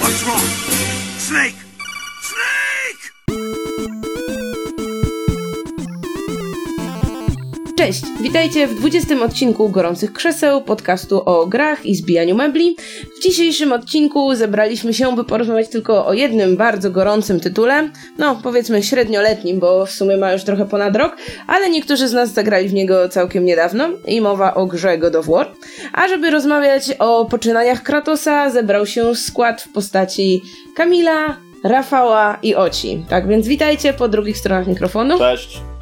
[0.00, 0.40] What's wrong?
[1.18, 1.63] Snake!
[7.94, 12.76] Cześć, witajcie w 20 odcinku Gorących Krzeseł, podcastu o grach i zbijaniu mebli.
[13.18, 18.82] W dzisiejszym odcinku zebraliśmy się, by porozmawiać tylko o jednym bardzo gorącym tytule, no powiedzmy
[18.82, 21.16] średnioletnim, bo w sumie ma już trochę ponad rok,
[21.46, 25.26] ale niektórzy z nas zagrali w niego całkiem niedawno i mowa o grze God of
[25.26, 25.52] War.
[25.92, 30.42] A żeby rozmawiać o poczynaniach Kratosa, zebrał się skład w postaci
[30.76, 33.04] Kamila, Rafała i Oci.
[33.08, 35.18] Tak więc witajcie po drugich stronach mikrofonu.
[35.18, 35.73] Cześć.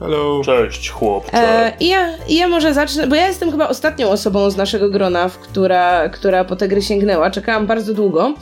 [0.00, 0.40] Hello.
[0.44, 1.66] Cześć, chłopcze.
[1.66, 4.90] E, i, ja, I ja może zacznę, bo ja jestem chyba ostatnią osobą z naszego
[4.90, 7.30] grona, w która, która po tę grę sięgnęła.
[7.30, 8.34] Czekałam bardzo długo.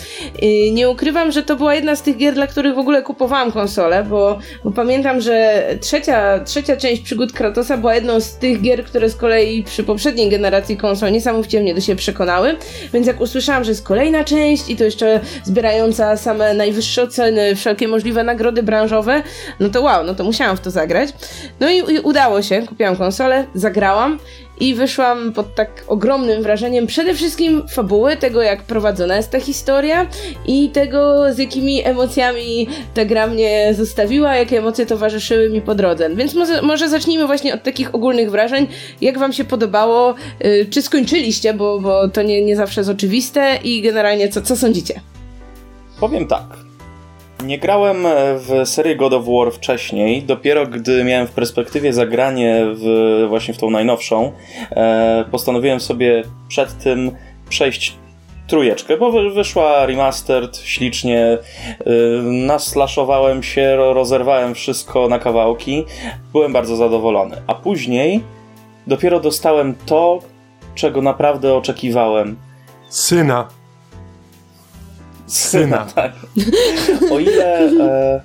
[0.43, 3.53] I nie ukrywam, że to była jedna z tych gier, dla których w ogóle kupowałam
[3.53, 8.85] konsolę, bo, bo pamiętam, że trzecia, trzecia część przygód Kratosa była jedną z tych gier,
[8.85, 12.57] które z kolei przy poprzedniej generacji konsol niesamowicie mnie do siebie przekonały.
[12.93, 17.89] Więc jak usłyszałam, że jest kolejna część i to jeszcze zbierająca same najwyższe oceny, wszelkie
[17.89, 19.23] możliwe nagrody branżowe,
[19.61, 21.11] no to wow, no to musiałam w to zagrać.
[21.61, 24.19] No i, i udało się, kupiłam konsolę, zagrałam
[24.61, 30.07] i wyszłam pod tak ogromnym wrażeniem przede wszystkim fabuły, tego jak prowadzona jest ta historia
[30.47, 36.11] i tego z jakimi emocjami ta gra mnie zostawiła, jakie emocje towarzyszyły mi po drodze.
[36.15, 38.67] Więc może, może zacznijmy właśnie od takich ogólnych wrażeń.
[39.01, 40.15] Jak wam się podobało?
[40.41, 44.57] Yy, czy skończyliście, bo, bo to nie, nie zawsze jest oczywiste i generalnie co, co
[44.57, 45.01] sądzicie?
[46.01, 46.68] Powiem tak.
[47.45, 47.97] Nie grałem
[48.37, 53.59] w serię God of War wcześniej, dopiero gdy miałem w perspektywie zagranie w, właśnie w
[53.59, 54.33] tą najnowszą,
[54.71, 57.11] e, postanowiłem sobie przed tym
[57.49, 57.97] przejść
[58.47, 61.39] trójeczkę, bo wy- wyszła remastered ślicznie, e,
[62.23, 65.85] naslaszowałem się, ro- rozerwałem wszystko na kawałki,
[66.33, 67.43] byłem bardzo zadowolony.
[67.47, 68.23] A później
[68.87, 70.19] dopiero dostałem to,
[70.75, 72.37] czego naprawdę oczekiwałem.
[72.89, 73.49] Syna.
[75.29, 75.87] Syna.
[75.95, 76.13] tak.
[77.11, 78.21] O ile, e,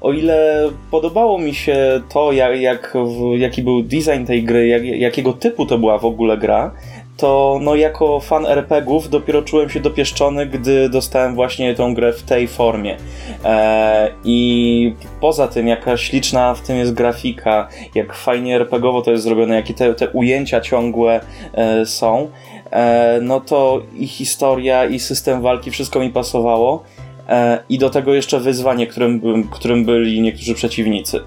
[0.00, 2.94] o ile podobało mi się to, jak, jak,
[3.36, 6.72] jaki był design tej gry, jak, jakiego typu to była w ogóle gra,
[7.18, 12.22] to no jako fan RPGów dopiero czułem się dopieszczony, gdy dostałem właśnie tą grę w
[12.22, 12.96] tej formie.
[13.44, 19.24] E, I poza tym, jaka śliczna w tym jest grafika, jak fajnie RPGowo to jest
[19.24, 21.20] zrobione, jakie te, te ujęcia ciągłe
[21.54, 22.30] e, są,
[23.22, 26.82] no to i historia, i system walki, wszystko mi pasowało.
[27.28, 29.20] E, I do tego jeszcze wyzwanie, którym,
[29.50, 31.20] którym byli niektórzy przeciwnicy.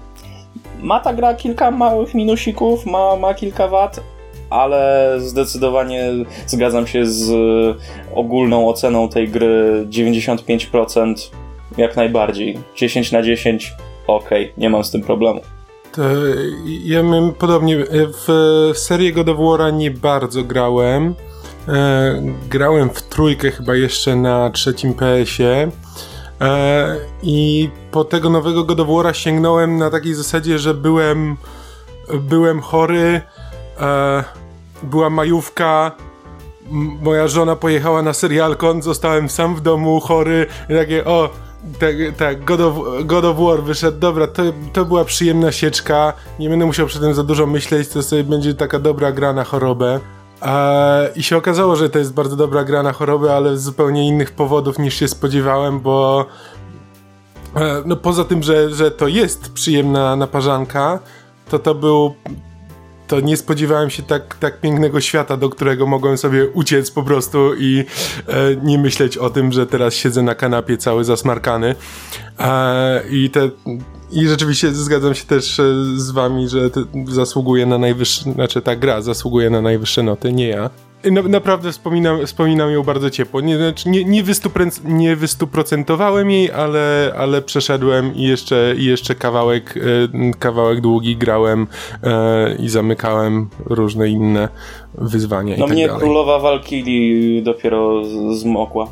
[0.80, 4.00] Ma ta gra kilka małych minusików, ma, ma kilka wad,
[4.50, 6.10] ale zdecydowanie
[6.46, 7.30] zgadzam się z
[8.14, 11.14] ogólną oceną tej gry 95%
[11.78, 12.58] jak najbardziej.
[12.76, 13.74] 10 na 10
[14.06, 15.40] ok, nie mam z tym problemu.
[15.92, 16.02] To
[16.84, 17.76] ja miałem podobnie.
[18.26, 21.14] W serię God of War'a nie bardzo grałem.
[21.68, 25.70] E, grałem w trójkę chyba jeszcze na trzecim PS-ie.
[26.40, 31.36] E, I po tego nowego God of sięgnąłem na takiej zasadzie, że byłem
[32.20, 33.20] byłem chory.
[33.80, 34.24] E,
[34.82, 35.92] była majówka.
[37.02, 40.46] Moja żona pojechała na serialkon, zostałem sam w domu, chory.
[40.68, 41.30] Takie, o,
[41.78, 42.74] tak, tak God, of,
[43.04, 47.14] God of War wyszedł, dobra, to, to była przyjemna sieczka, nie będę musiał przy tym
[47.14, 50.00] za dużo myśleć, to sobie będzie taka dobra gra na chorobę.
[51.16, 54.30] I się okazało, że to jest bardzo dobra gra na chorobę, ale z zupełnie innych
[54.30, 56.26] powodów niż się spodziewałem, bo
[57.56, 60.98] e, no poza tym, że, że to jest przyjemna naparzanka,
[61.50, 62.14] to to był
[63.06, 67.54] to nie spodziewałem się tak, tak pięknego świata, do którego mogłem sobie uciec po prostu
[67.54, 67.84] i
[68.28, 71.74] e, nie myśleć o tym, że teraz siedzę na kanapie cały zasmarkany.
[72.38, 73.50] E, I te.
[74.12, 75.64] I rzeczywiście zgadzam się też e,
[75.96, 76.70] z wami, że
[77.08, 80.70] zasługuje na najwyższe, znaczy ta gra zasługuje na najwyższe noty, nie ja.
[81.10, 83.40] Na, naprawdę wspominam, wspominam ją bardzo ciepło.
[83.40, 89.14] Nie, znaczy nie, nie, wystuprec- nie wystuprocentowałem jej, ale, ale przeszedłem i jeszcze, i jeszcze
[89.14, 91.66] kawałek, e, kawałek długi grałem
[92.02, 94.48] e, i zamykałem różne inne
[94.94, 96.00] wyzwania No i tak mnie dalej.
[96.02, 98.02] królowa Walkiri dopiero
[98.34, 98.88] zmokła.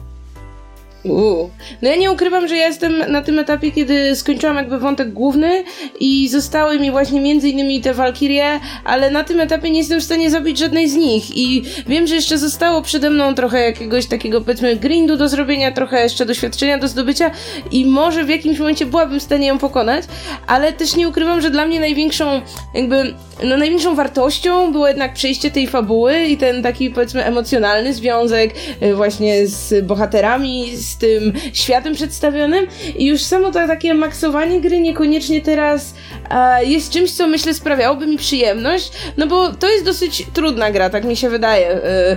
[1.83, 5.65] No ja nie ukrywam, że ja jestem na tym etapie, kiedy skończyłam jakby wątek główny
[6.01, 10.05] i zostały mi właśnie między innymi te Walkirie, ale na tym etapie nie jestem w
[10.05, 11.37] stanie zabić żadnej z nich.
[11.37, 16.03] I wiem, że jeszcze zostało przede mną trochę jakiegoś takiego powiedzmy grindu do zrobienia, trochę
[16.03, 17.31] jeszcze doświadczenia do zdobycia
[17.71, 20.05] i może w jakimś momencie byłabym w stanie ją pokonać,
[20.47, 22.41] ale też nie ukrywam, że dla mnie największą
[22.75, 23.15] jakby,
[23.45, 28.95] no największą wartością było jednak przejście tej fabuły i ten taki powiedzmy emocjonalny związek y,
[28.95, 32.67] właśnie z bohaterami, tym światem przedstawionym
[32.97, 35.95] i już samo to takie maksowanie gry niekoniecznie teraz
[36.31, 40.91] e, jest czymś, co myślę sprawiałoby mi przyjemność, no bo to jest dosyć trudna gra,
[40.91, 41.69] tak mi się wydaje.
[41.69, 42.17] E,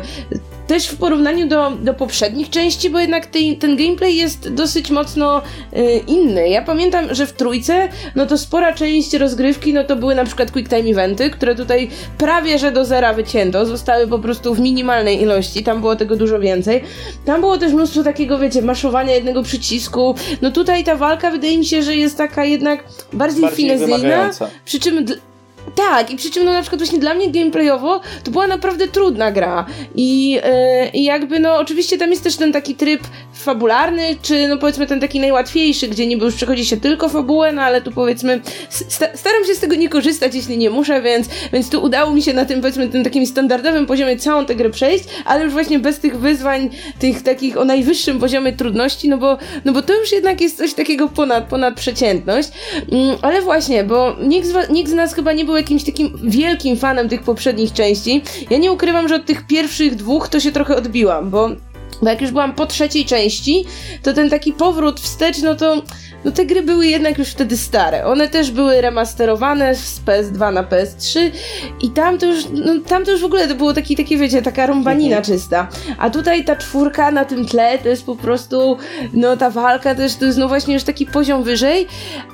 [0.68, 3.26] też w porównaniu do, do poprzednich części, bo jednak
[3.60, 5.42] ten gameplay jest dosyć mocno
[5.74, 6.50] y, inny.
[6.50, 10.52] Ja pamiętam, że w trójce, no to spora część rozgrywki, no to były na przykład
[10.52, 15.22] quick time eventy, które tutaj prawie że do zera wycięto, zostały po prostu w minimalnej
[15.22, 16.84] ilości, tam było tego dużo więcej.
[17.26, 20.16] Tam było też mnóstwo takiego, wiecie, maszowania jednego przycisku.
[20.42, 22.84] No tutaj ta walka wydaje mi się, że jest taka jednak
[23.14, 24.30] bardziej, bardziej finezyjna,
[24.66, 25.06] przy czym
[25.76, 29.32] tak, i przy czym no na przykład właśnie dla mnie gameplayowo to była naprawdę trudna
[29.32, 29.66] gra.
[29.96, 30.42] I, yy,
[30.94, 33.02] I jakby no oczywiście tam jest też ten taki tryb
[33.34, 37.62] fabularny, czy no powiedzmy ten taki najłatwiejszy, gdzie niby już przechodzi się tylko fabułę, no
[37.62, 41.70] ale tu powiedzmy sta staram się z tego nie korzystać, jeśli nie muszę, więc, więc
[41.70, 45.04] tu udało mi się na tym powiedzmy tym takim standardowym poziomie całą tę grę przejść,
[45.26, 46.70] ale już właśnie bez tych wyzwań,
[47.00, 50.74] tych takich o najwyższym poziomie trudności, no bo, no bo to już jednak jest coś
[50.74, 52.50] takiego ponad, ponad przeciętność.
[52.92, 56.78] Mm, ale właśnie, bo nikt z, nikt z nas chyba nie był jakimś takim wielkim
[56.78, 58.22] fanem tych poprzednich części.
[58.50, 61.50] Ja nie ukrywam, że od tych pierwszych dwóch to się trochę odbiłam, bo
[62.02, 63.66] bo jak już byłam po trzeciej części,
[64.04, 65.82] to ten taki powrót wstecz, no to
[66.26, 68.06] no te gry były jednak już wtedy stare.
[68.06, 71.32] One też były remasterowane z PS2 na PS3
[71.82, 74.42] i tam to już, no tam to już w ogóle to było taki, takie wiecie,
[74.42, 75.24] taka rąbanina mhm.
[75.24, 75.68] czysta.
[75.98, 78.78] A tutaj ta czwórka na tym tle to jest po prostu,
[79.14, 81.88] no ta walka też to jest no właśnie już taki poziom wyżej,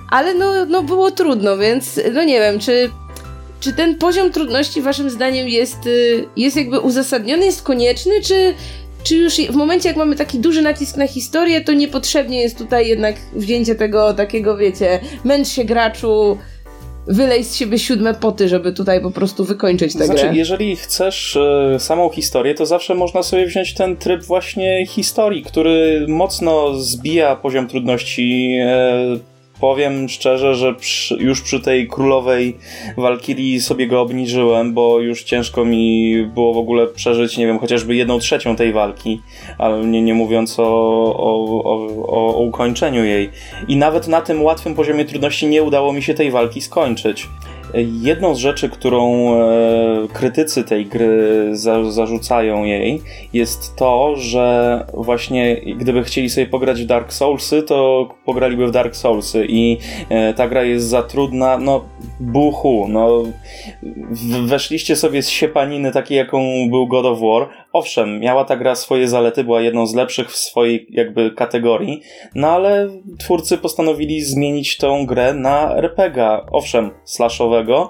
[0.09, 2.89] ale no, no było trudno, więc no nie wiem, czy
[3.59, 8.53] czy ten poziom trudności waszym zdaniem jest, y, jest jakby uzasadniony, jest konieczny, czy,
[9.09, 12.87] czy już w momencie, jak mamy taki duży nacisk na historię, to niepotrzebnie jest tutaj
[12.87, 16.37] jednak wzięcie tego takiego, wiecie, męcz się graczu,
[17.07, 20.35] wylej z siebie siódme poty, żeby tutaj po prostu wykończyć tę znaczy, grę.
[20.35, 26.05] jeżeli chcesz e, samą historię, to zawsze można sobie wziąć ten tryb właśnie historii, który
[26.07, 29.19] mocno zbija poziom trudności e,
[29.59, 32.57] powiem szczerze, że przy, już przy tej królowej
[32.97, 37.95] Walkirii sobie go obniżyłem, bo już ciężko mi było w ogóle przeżyć, nie wiem, chociażby
[37.95, 39.21] jedną trzecią tej walki,
[39.57, 40.63] ale nie, nie mówiąc o,
[41.17, 43.29] o, o, o ukończeniu jej.
[43.67, 47.27] I nawet na tym łatwym poziomie trudności nie udało mi się tej walki skończyć.
[48.01, 53.01] Jedną z rzeczy, którą e, krytycy tej gry za, zarzucają jej,
[53.33, 58.95] jest to, że właśnie gdyby chcieli sobie pograć w Dark Soulsy, to pograliby w Dark
[58.95, 59.77] Soulsy i
[60.09, 61.85] e, ta gra jest za trudna, no
[62.19, 63.23] buchu, no
[64.45, 67.49] weszliście sobie z siepaniny takiej, jaką był God of War.
[67.73, 72.01] Owszem, miała ta gra swoje zalety, była jedną z lepszych w swojej jakby kategorii,
[72.35, 72.89] no ale
[73.19, 76.39] twórcy postanowili zmienić tą grę na RPG.
[76.51, 77.89] Owszem, slashowego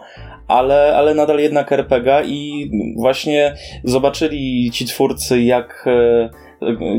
[0.49, 6.29] ale, ale nadal jednak RPG i właśnie zobaczyli ci twórcy, jak, e,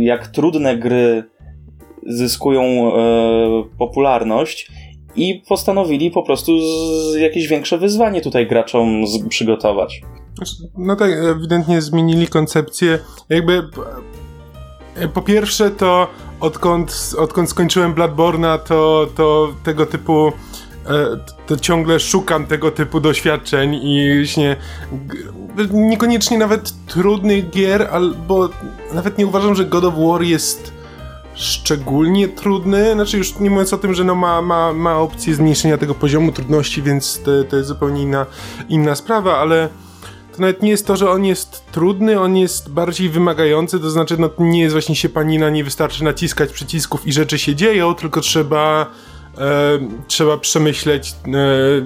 [0.01, 1.25] jak trudne gry
[2.07, 2.93] zyskują e,
[3.79, 4.71] popularność
[5.17, 6.53] i postanowili po prostu
[7.19, 10.03] jakieś większe wyzwanie tutaj graczom przygotować.
[10.37, 12.99] Znaczy, no tak, ewidentnie zmienili koncepcję.
[13.29, 13.63] Jakby
[14.97, 16.09] e, po pierwsze to
[16.41, 20.33] odkąd, odkąd skończyłem Bloodborne'a, to, to tego typu
[20.91, 21.17] E,
[21.47, 24.57] to ciągle szukam tego typu doświadczeń i właśnie
[25.73, 28.49] niekoniecznie nawet trudnych gier, albo
[28.93, 30.73] nawet nie uważam, że God of War jest
[31.41, 35.79] szczególnie trudny, znaczy już nie mówiąc o tym, że no ma, ma, ma opcję zmniejszenia
[35.79, 38.27] tego poziomu trudności, więc to, to jest zupełnie inna,
[38.69, 39.69] inna sprawa, ale
[40.33, 44.17] to nawet nie jest to, że on jest trudny, on jest bardziej wymagający, to znaczy
[44.19, 48.21] no nie jest właśnie się panina, nie wystarczy naciskać przycisków i rzeczy się dzieją, tylko
[48.21, 48.87] trzeba
[49.39, 51.15] e, trzeba przemyśleć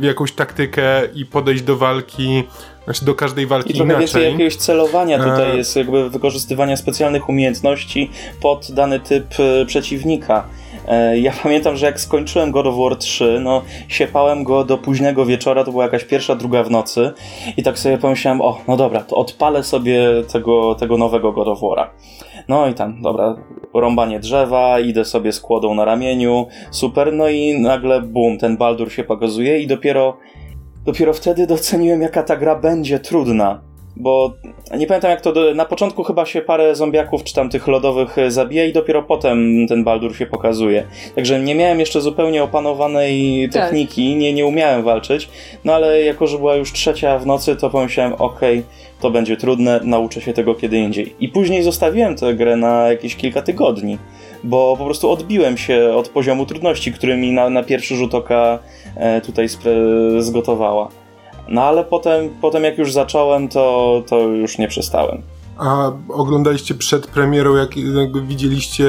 [0.03, 2.45] e, jakąś taktykę i podejść do walki,
[2.85, 4.07] znaczy do każdej walki I trochę inaczej.
[4.07, 5.57] więcej jakiegoś celowania tutaj e...
[5.57, 8.11] jest, jakby wykorzystywania specjalnych umiejętności
[8.41, 10.45] pod dany typ e, przeciwnika.
[10.89, 15.27] E, ja pamiętam, że jak skończyłem God of War 3, no siepałem go do późnego
[15.27, 17.13] wieczora, to była jakaś pierwsza, druga w nocy
[17.57, 21.61] i tak sobie pomyślałem, o, no dobra, to odpalę sobie tego, tego nowego God of
[21.61, 21.87] War'a.
[22.49, 23.37] No i tam, dobra,
[23.75, 28.93] rąbanie drzewa, idę sobie z kłodą na ramieniu, super, no i nagle bum, ten Baldur
[28.93, 30.17] się pokazuje i dopiero,
[30.85, 33.61] dopiero wtedy doceniłem, jaka ta gra będzie trudna
[33.97, 34.35] bo
[34.79, 38.65] nie pamiętam jak to, na początku chyba się parę zombiaków czy tam tych lodowych zabija
[38.65, 40.85] i dopiero potem ten Baldur się pokazuje.
[41.15, 43.63] Także nie miałem jeszcze zupełnie opanowanej tak.
[43.63, 45.29] techniki, nie, nie umiałem walczyć,
[45.65, 49.37] no ale jako, że była już trzecia w nocy, to pomyślałem, okej, okay, to będzie
[49.37, 51.15] trudne, nauczę się tego kiedy indziej.
[51.21, 53.99] I później zostawiłem tę grę na jakieś kilka tygodni,
[54.45, 58.59] bo po prostu odbiłem się od poziomu trudności, który mi na, na pierwszy rzut oka
[58.97, 59.49] e, tutaj
[60.19, 60.89] zgotowała.
[61.49, 65.23] No ale potem, potem jak już zacząłem, to, to już nie przestałem.
[65.59, 68.87] A oglądaliście przed premierą, jak jakby widzieliście,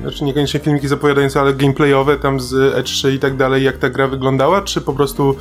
[0.00, 4.08] znaczy niekoniecznie filmiki zapowiadające, ale gameplayowe tam z E3 i tak dalej, jak ta gra
[4.08, 5.36] wyglądała, czy po prostu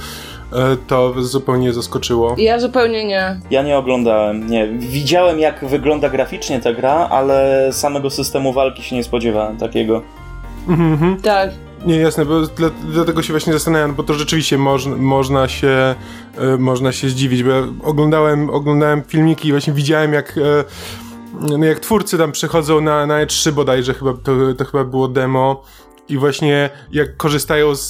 [0.88, 2.36] to zupełnie zaskoczyło.
[2.38, 3.40] Ja zupełnie nie.
[3.52, 4.68] Ja nie oglądałem, nie.
[4.68, 10.02] Widziałem jak wygląda graficznie ta gra, ale samego systemu walki się nie spodziewałem takiego.
[10.68, 11.22] Mhm.
[11.22, 11.50] Tak.
[11.86, 15.96] Nie, jasne, bo dla, dlatego się właśnie zastanawiam, bo to rzeczywiście moż, można, się,
[16.56, 20.42] y, można się zdziwić, bo ja oglądałem, oglądałem filmiki i właśnie widziałem jak, y,
[21.42, 25.64] no jak twórcy tam przechodzą na, na E3 bodajże, chyba, to, to chyba było demo
[26.10, 27.90] i właśnie jak korzystają z,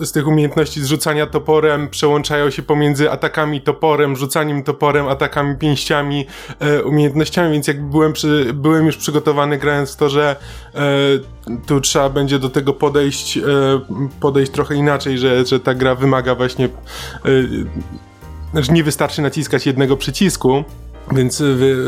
[0.00, 6.26] z tych umiejętności zrzucania toporem, przełączają się pomiędzy atakami toporem, rzucaniem toporem, atakami pięściami,
[6.60, 10.36] e, umiejętnościami, więc jak byłem, przy, byłem już przygotowany grając w to, że
[10.74, 10.80] e,
[11.66, 13.42] tu trzeba będzie do tego podejść, e,
[14.20, 16.68] podejść trochę inaczej, że, że ta gra wymaga właśnie, e,
[18.52, 20.64] znaczy nie wystarczy naciskać jednego przycisku,
[21.12, 21.42] więc,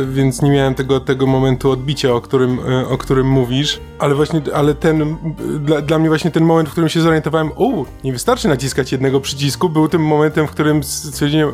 [0.09, 4.75] więc nie miałem tego, tego momentu odbicia, o którym, o którym mówisz, ale właśnie, ale
[4.75, 5.16] ten,
[5.61, 9.21] dla, dla mnie właśnie ten moment, w którym się zorientowałem, o, nie wystarczy naciskać jednego
[9.21, 11.52] przycisku, był tym momentem, w którym stwierdziłem,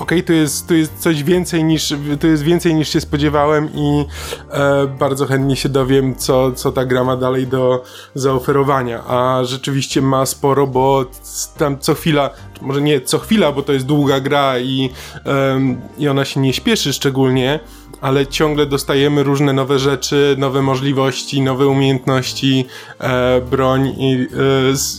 [0.00, 3.68] okej, okay, to, jest, to jest coś więcej niż, to jest więcej niż się spodziewałem
[3.74, 4.04] i
[4.50, 10.02] e, bardzo chętnie się dowiem, co, co ta gra ma dalej do zaoferowania, a rzeczywiście
[10.02, 11.04] ma sporo, bo
[11.58, 12.30] tam co chwila,
[12.60, 14.90] może nie co chwila, bo to jest długa gra i,
[15.26, 15.60] e,
[15.98, 17.60] i ona się nie śpieszy szczególnie,
[18.00, 22.66] ale ciągle dostajemy różne nowe rzeczy, nowe możliwości, nowe umiejętności,
[22.98, 24.26] e, broń i, e,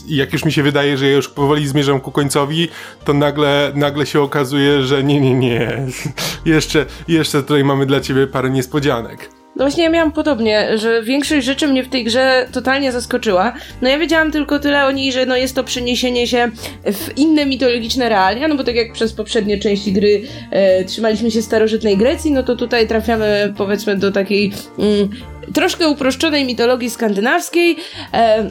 [0.08, 2.68] jak już mi się wydaje, że ja już powoli zmierzam ku końcowi,
[3.04, 5.86] to nagle, nagle się okazuje, że nie, nie, nie,
[6.44, 9.41] jeszcze, jeszcze tutaj mamy dla ciebie parę niespodzianek.
[9.56, 13.52] No właśnie ja miałam podobnie, że większość rzeczy mnie w tej grze totalnie zaskoczyła.
[13.82, 16.50] No ja wiedziałam tylko tyle o niej, że no jest to przeniesienie się
[16.84, 21.42] w inne mitologiczne realia, no bo tak jak przez poprzednie części gry e, trzymaliśmy się
[21.42, 25.08] starożytnej Grecji, no to tutaj trafiamy powiedzmy do takiej mm,
[25.54, 27.76] troszkę uproszczonej mitologii skandynawskiej
[28.12, 28.50] e,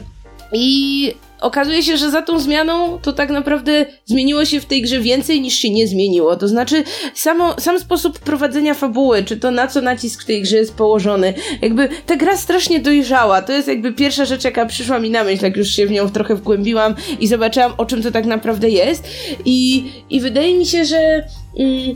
[0.52, 5.00] i okazuje się, że za tą zmianą to tak naprawdę zmieniło się w tej grze
[5.00, 6.36] więcej niż się nie zmieniło.
[6.36, 6.84] To znaczy
[7.14, 11.34] samo, sam sposób prowadzenia fabuły, czy to na co nacisk w tej grze jest położony.
[11.62, 13.42] Jakby ta gra strasznie dojrzała.
[13.42, 16.10] To jest jakby pierwsza rzecz, jaka przyszła mi na myśl, jak już się w nią
[16.10, 19.08] trochę wgłębiłam i zobaczyłam, o czym to tak naprawdę jest.
[19.44, 21.24] I, i wydaje mi się, że.
[21.58, 21.94] Mm,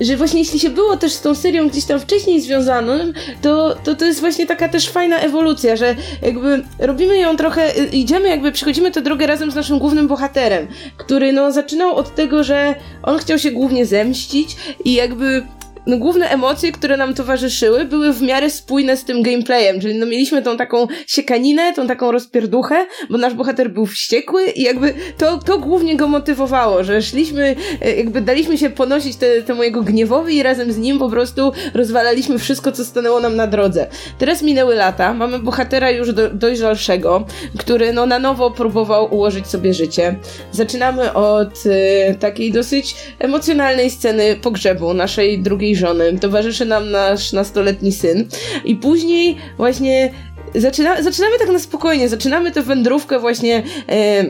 [0.00, 3.12] że właśnie jeśli się było też z tą serią gdzieś tam wcześniej związanym,
[3.42, 7.86] to, to to jest właśnie taka też fajna ewolucja, że jakby robimy ją trochę, y,
[7.86, 12.44] idziemy jakby, przychodzimy tę drogę razem z naszym głównym bohaterem, który no zaczynał od tego,
[12.44, 15.42] że on chciał się głównie zemścić i jakby
[15.88, 20.06] no, główne emocje, które nam towarzyszyły, były w miarę spójne z tym gameplayem, czyli no,
[20.06, 25.38] mieliśmy tą taką siekaninę, tą taką rozpierduchę, bo nasz bohater był wściekły i jakby to,
[25.38, 30.36] to głównie go motywowało, że szliśmy, e, jakby daliśmy się ponosić te, temu jego gniewowi
[30.36, 33.86] i razem z nim po prostu rozwalaliśmy wszystko, co stanęło nam na drodze.
[34.18, 37.26] Teraz minęły lata, mamy bohatera już do, dojrzalszego,
[37.58, 40.16] który no na nowo próbował ułożyć sobie życie.
[40.52, 47.92] Zaczynamy od y, takiej dosyć emocjonalnej sceny pogrzebu naszej drugiej żony, towarzyszy nam nasz nastoletni
[47.92, 48.28] syn.
[48.64, 50.10] I później właśnie
[50.54, 54.24] zaczyna, zaczynamy tak na spokojnie, zaczynamy tę wędrówkę właśnie e,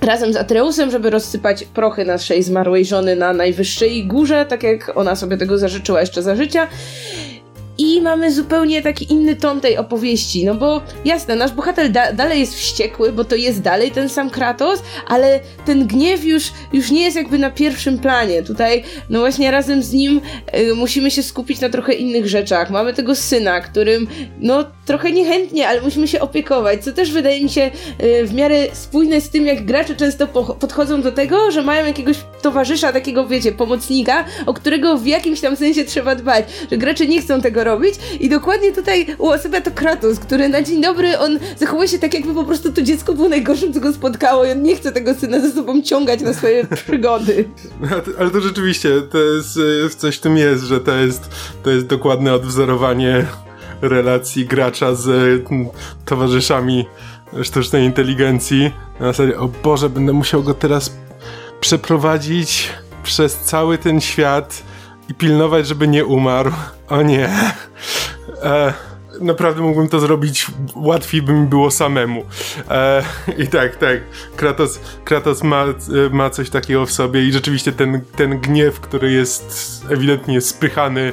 [0.00, 5.16] razem z Atreusem, żeby rozsypać prochy naszej zmarłej żony na najwyższej górze, tak jak ona
[5.16, 6.68] sobie tego zażyczyła jeszcze za życia
[7.78, 12.40] i mamy zupełnie taki inny ton tej opowieści, no bo jasne, nasz bohater da dalej
[12.40, 17.02] jest wściekły, bo to jest dalej ten sam Kratos, ale ten gniew już, już nie
[17.02, 18.42] jest jakby na pierwszym planie.
[18.42, 20.20] Tutaj, no właśnie razem z nim
[20.58, 22.70] y, musimy się skupić na trochę innych rzeczach.
[22.70, 24.06] Mamy tego syna, którym,
[24.40, 27.70] no trochę niechętnie, ale musimy się opiekować, co też wydaje mi się
[28.02, 30.26] y, w miarę spójne z tym, jak gracze często
[30.60, 35.56] podchodzą do tego, że mają jakiegoś towarzysza, takiego wiecie, pomocnika, o którego w jakimś tam
[35.56, 40.18] sensie trzeba dbać, że gracze nie chcą tego robić i dokładnie tutaj uosabia to Kratos,
[40.18, 43.72] który na dzień dobry on zachowuje się tak, jakby po prostu to dziecko było najgorszym,
[43.72, 47.48] co go spotkało i on nie chce tego syna ze sobą ciągać na swoje przygody.
[48.18, 51.22] Ale to rzeczywiście, to jest, coś w tym jest, że to jest,
[51.62, 53.26] to jest dokładne odwzorowanie
[53.82, 55.42] relacji gracza z
[56.04, 56.86] towarzyszami
[57.42, 58.72] sztucznej inteligencji.
[59.00, 60.96] Na zasadzie, o Boże, będę musiał go teraz
[61.60, 62.70] przeprowadzić
[63.02, 64.62] przez cały ten świat
[65.08, 66.52] i pilnować, żeby nie umarł.
[66.88, 67.28] O nie.
[68.42, 68.72] E,
[69.20, 70.46] naprawdę mógłbym to zrobić,
[70.76, 72.24] łatwiej by mi było samemu.
[72.70, 73.02] E,
[73.38, 74.00] I tak, tak,
[74.36, 75.64] Kratos, Kratos ma,
[76.10, 81.12] ma coś takiego w sobie i rzeczywiście ten, ten gniew, który jest ewidentnie spychany,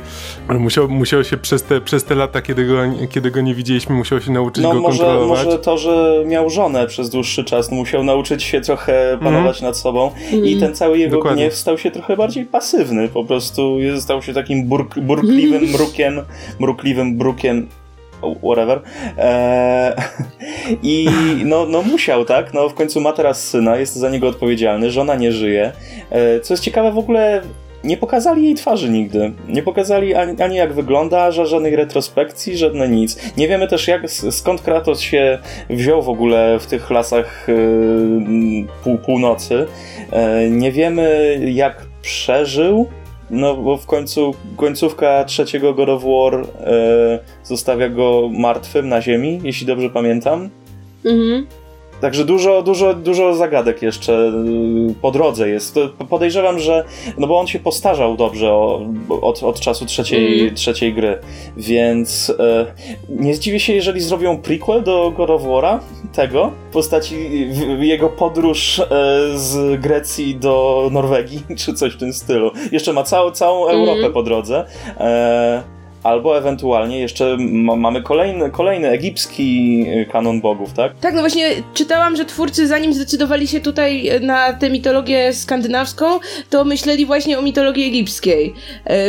[0.49, 2.77] musiał, musiał się przez te, przez te lata, kiedy go,
[3.09, 5.45] kiedy go nie widzieliśmy, musiał się nauczyć no, go może, kontrolować.
[5.45, 9.69] może to, że miał żonę przez dłuższy czas, musiał nauczyć się trochę panować mm.
[9.69, 10.45] nad sobą mm.
[10.45, 11.43] i ten cały jego Dokładnie.
[11.43, 16.21] gniew stał się trochę bardziej pasywny, po prostu stał się takim burk, burkliwym mrukiem,
[16.59, 17.67] mrukliwym brukiem
[18.43, 18.81] whatever.
[19.17, 19.93] Eee,
[20.83, 21.07] I
[21.45, 22.53] no, no musiał, tak?
[22.53, 25.71] No w końcu ma teraz syna, jest za niego odpowiedzialny, żona nie żyje.
[26.11, 27.41] Eee, co jest ciekawe, w ogóle
[27.85, 29.33] nie pokazali jej twarzy nigdy.
[29.47, 33.37] Nie pokazali ani, ani jak wygląda, żadnej retrospekcji, żadne nic.
[33.37, 38.97] Nie wiemy też jak, skąd Kratos się wziął w ogóle w tych lasach yy, pół,
[38.97, 39.65] północy.
[40.11, 42.87] Yy, nie wiemy jak przeżył,
[43.29, 49.39] no bo w końcu końcówka trzeciego God of War yy, zostawia go martwym na ziemi,
[49.43, 50.49] jeśli dobrze pamiętam.
[51.05, 51.45] Mhm.
[52.01, 54.13] Także dużo, dużo, dużo zagadek jeszcze
[54.91, 55.79] y, po drodze jest.
[56.09, 56.85] Podejrzewam, że.
[57.17, 58.53] No bo on się postarzał dobrze
[59.21, 60.55] od, od czasu trzeciej, mm.
[60.55, 61.19] trzeciej gry.
[61.57, 62.65] Więc e,
[63.09, 65.79] nie zdziwię się, jeżeli zrobią prequel do God of War'a
[66.13, 67.15] tego w postaci
[67.79, 68.85] w, jego podróż e,
[69.35, 72.51] z Grecji do Norwegii, czy coś w tym stylu.
[72.71, 74.13] Jeszcze ma całą, całą Europę mm.
[74.13, 74.65] po drodze.
[74.97, 75.74] E,
[76.05, 77.37] albo ewentualnie jeszcze
[77.77, 80.99] mamy kolejny, kolejny egipski y, kanon bogów, tak?
[81.01, 86.19] Tak, no właśnie czytałam, że twórcy zanim zdecydowali się tutaj y, na tę mitologię skandynawską,
[86.49, 88.53] to myśleli właśnie o mitologii egipskiej,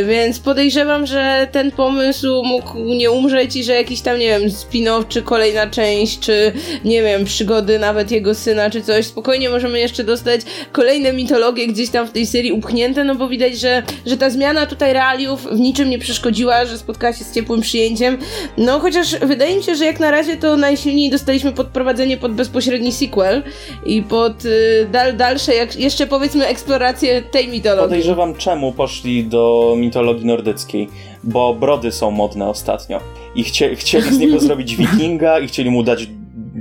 [0.01, 4.49] y, więc podejrzewam, że ten pomysł mógł nie umrzeć i że jakiś tam, nie wiem,
[4.49, 6.51] spin-off, czy kolejna część, czy
[6.85, 11.89] nie wiem, przygody nawet jego syna, czy coś, spokojnie możemy jeszcze dostać kolejne mitologie gdzieś
[11.89, 15.59] tam w tej serii upchnięte, no bo widać, że, że ta zmiana tutaj realiów w
[15.59, 18.17] niczym nie przeszkodziła, że spotkała się z ciepłym przyjęciem.
[18.57, 22.91] No chociaż wydaje mi się, że jak na razie to najsilniej dostaliśmy podprowadzenie pod bezpośredni
[22.91, 23.43] sequel
[23.85, 27.89] i pod y, dal, dalsze, jak, jeszcze powiedzmy eksplorację tej mitologii.
[27.89, 30.89] Podejrzewam czemu poszli do mitologii nordyckiej,
[31.23, 32.99] bo brody są modne ostatnio
[33.35, 36.07] i chcie, chcieli z niego zrobić wikinga i chcieli mu dać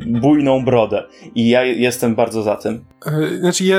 [0.07, 1.05] bujną brodę.
[1.35, 2.85] I ja jestem bardzo za tym.
[3.07, 3.79] E, znaczy, ja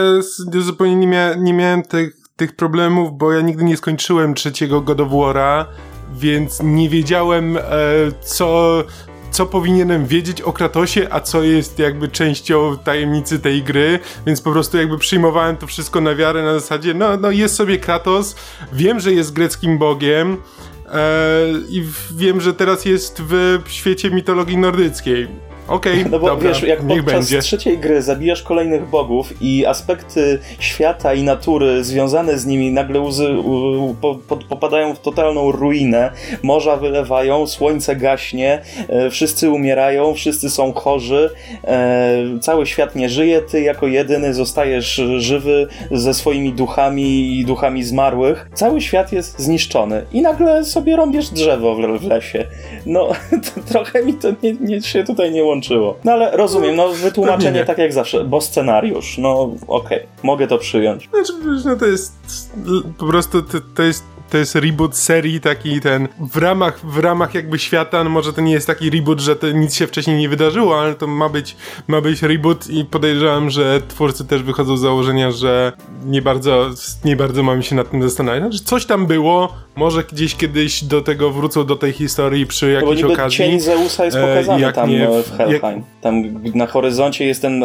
[0.60, 5.02] zupełnie nie, mia nie miałem tych, tych problemów, bo ja nigdy nie skończyłem trzeciego God
[5.02, 5.66] of War'a
[6.14, 7.62] więc nie wiedziałem, e,
[8.22, 8.84] co,
[9.32, 14.52] co powinienem wiedzieć o Kratosie, a co jest jakby częścią tajemnicy tej gry, więc po
[14.52, 18.36] prostu jakby przyjmowałem to wszystko na wiarę na zasadzie, no, no jest sobie Kratos,
[18.74, 20.38] wiem, że jest greckim bogiem
[20.86, 21.00] e,
[21.70, 26.64] i wiem, że teraz jest w świecie mitologii nordyckiej Okej, okay, No bo dobra, wiesz,
[26.64, 27.40] jak podczas będzie.
[27.40, 33.96] trzeciej gry zabijasz kolejnych bogów i aspekty świata i natury związane z nimi nagle u,
[34.02, 36.12] po, po, popadają w totalną ruinę,
[36.44, 41.30] morza wylewają, słońce gaśnie, e, wszyscy umierają, wszyscy są chorzy,
[41.64, 47.84] e, cały świat nie żyje, ty jako jedyny zostajesz żywy ze swoimi duchami i duchami
[47.84, 48.50] zmarłych.
[48.54, 52.46] Cały świat jest zniszczony i nagle sobie rąbiesz drzewo w, w lesie.
[52.86, 53.10] No,
[53.72, 55.98] trochę mi to nie, nie, się tutaj nie łączy łączyło.
[56.04, 60.58] No ale rozumiem, no wytłumaczenie tak jak zawsze, bo scenariusz, no okej, okay, mogę to
[60.58, 61.10] przyjąć.
[61.10, 61.34] Znaczy,
[61.66, 62.14] no to jest
[62.98, 67.34] po prostu, to, to jest to jest reboot serii taki ten w ramach, w ramach
[67.34, 70.30] jakby świata, no może to nie jest taki reboot, że to nic się wcześniej nie
[70.30, 71.56] wydarzyło, ale to ma być,
[71.88, 75.74] ma być reboot i podejrzewam, że twórcy też wychodzą z założenia, że
[76.06, 76.70] nie bardzo,
[77.06, 78.42] nie bardzo mamy się nad tym zastanawiać.
[78.42, 83.02] Znaczy coś tam było, może gdzieś kiedyś do tego wrócą do tej historii przy jakiejś
[83.02, 83.38] no okazji.
[83.38, 85.78] cień Zeusa jest e, pokazany jak tam nie, w Helheim.
[85.78, 86.02] Jak...
[86.02, 86.24] Tam
[86.56, 87.64] na horyzoncie jest ten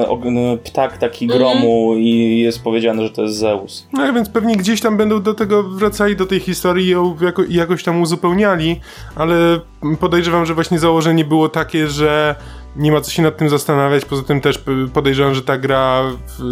[0.64, 1.40] ptak taki mhm.
[1.40, 2.05] gromu mm.
[2.05, 3.87] i jest powiedziane, że to jest Zeus.
[3.92, 7.42] No więc pewnie gdzieś tam będą do tego wracali, do tej historii historii ją jako,
[7.48, 8.80] jakoś tam uzupełniali,
[9.14, 9.60] ale
[10.00, 12.34] podejrzewam, że właśnie założenie było takie, że
[12.76, 14.04] nie ma co się nad tym zastanawiać.
[14.04, 16.02] Poza tym też podejrzewam, że ta gra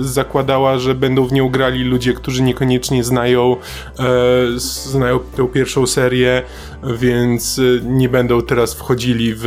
[0.01, 3.57] zakładała, że będą w nią grali ludzie, którzy niekoniecznie znają,
[3.99, 4.05] e,
[4.59, 6.43] znają tę pierwszą serię,
[6.83, 9.43] więc e, nie będą teraz wchodzili w,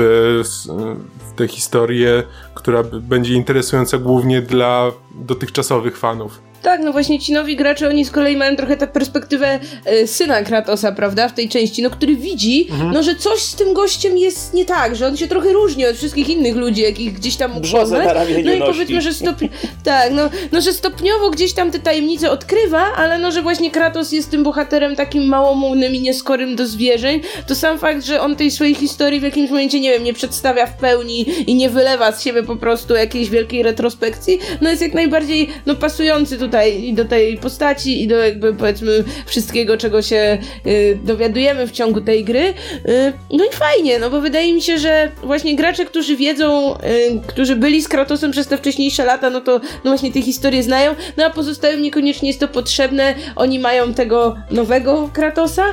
[1.29, 6.52] w tę historię, która będzie interesująca głównie dla dotychczasowych fanów.
[6.63, 10.43] Tak, no właśnie ci nowi gracze, oni z kolei mają trochę tę perspektywę e, syna
[10.43, 12.91] Kratosa, prawda, w tej części, no który widzi, mhm.
[12.93, 15.95] no że coś z tym gościem jest nie tak, że on się trochę różni od
[15.95, 18.09] wszystkich innych ludzi, jakich gdzieś tam mógł poznać.
[18.45, 19.49] No i powiedzmy, że stopni...
[19.83, 24.11] tak, no, no, że stopniowo gdzieś tam te tajemnice odkrywa, ale no, że właśnie Kratos
[24.11, 28.51] jest tym bohaterem takim małomównym i nieskorym do zwierzeń, to sam fakt, że on tej
[28.51, 32.23] swojej historii w jakimś momencie, nie wiem, nie przedstawia w pełni i nie wylewa z
[32.23, 36.93] siebie po prostu jakiejś wielkiej retrospekcji, no jest jak najbardziej, no pasujący tutaj tutaj i
[36.93, 40.37] do tej postaci i do jakby powiedzmy wszystkiego, czego się
[40.67, 42.53] y, dowiadujemy w ciągu tej gry.
[42.87, 46.79] Y, no i fajnie, no bo wydaje mi się, że właśnie gracze, którzy wiedzą, y,
[47.27, 49.51] którzy byli z Kratosem przez te wcześniejsze lata, no to
[49.83, 54.35] no właśnie te historie znają, no a pozostałym niekoniecznie jest to potrzebne, oni mają tego
[54.51, 55.65] nowego Kratosa,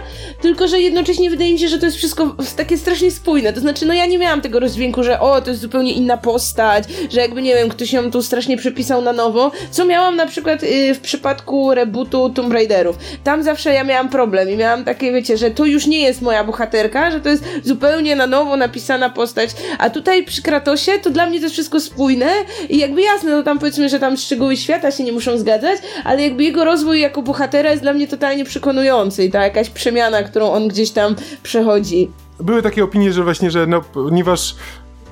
[0.42, 3.86] tylko że jednocześnie wydaje mi się, że to jest wszystko takie strasznie spójne, to znaczy
[3.86, 7.42] no ja nie miałam tego rozdźwięku, że o, to jest zupełnie inna postać, że jakby
[7.42, 11.00] nie wiem, ktoś ją tu strasznie przepisał na nowo, co miałam na przykład y, w
[11.02, 12.98] przypadku rebootu Tomb Raiderów.
[13.24, 16.44] Tam zawsze ja miałam problem i miałam takie, wiecie, że to już nie jest moja
[16.44, 21.26] bohaterka, że to jest zupełnie na nowo napisana postać, a tutaj przy Kratosie to dla
[21.26, 22.30] mnie to jest wszystko spójne
[22.68, 26.22] i jakby jasne, no tam powiedzmy, że tam szczegóły świata się nie muszą zgadzać, ale
[26.22, 30.50] jakby jego rozwój jako bohatera jest dla mnie totalnie przekonujący i ta jakaś przemiana, którą
[30.50, 32.10] on gdzieś tam przechodzi.
[32.40, 34.54] Były takie opinie, że właśnie, że no, ponieważ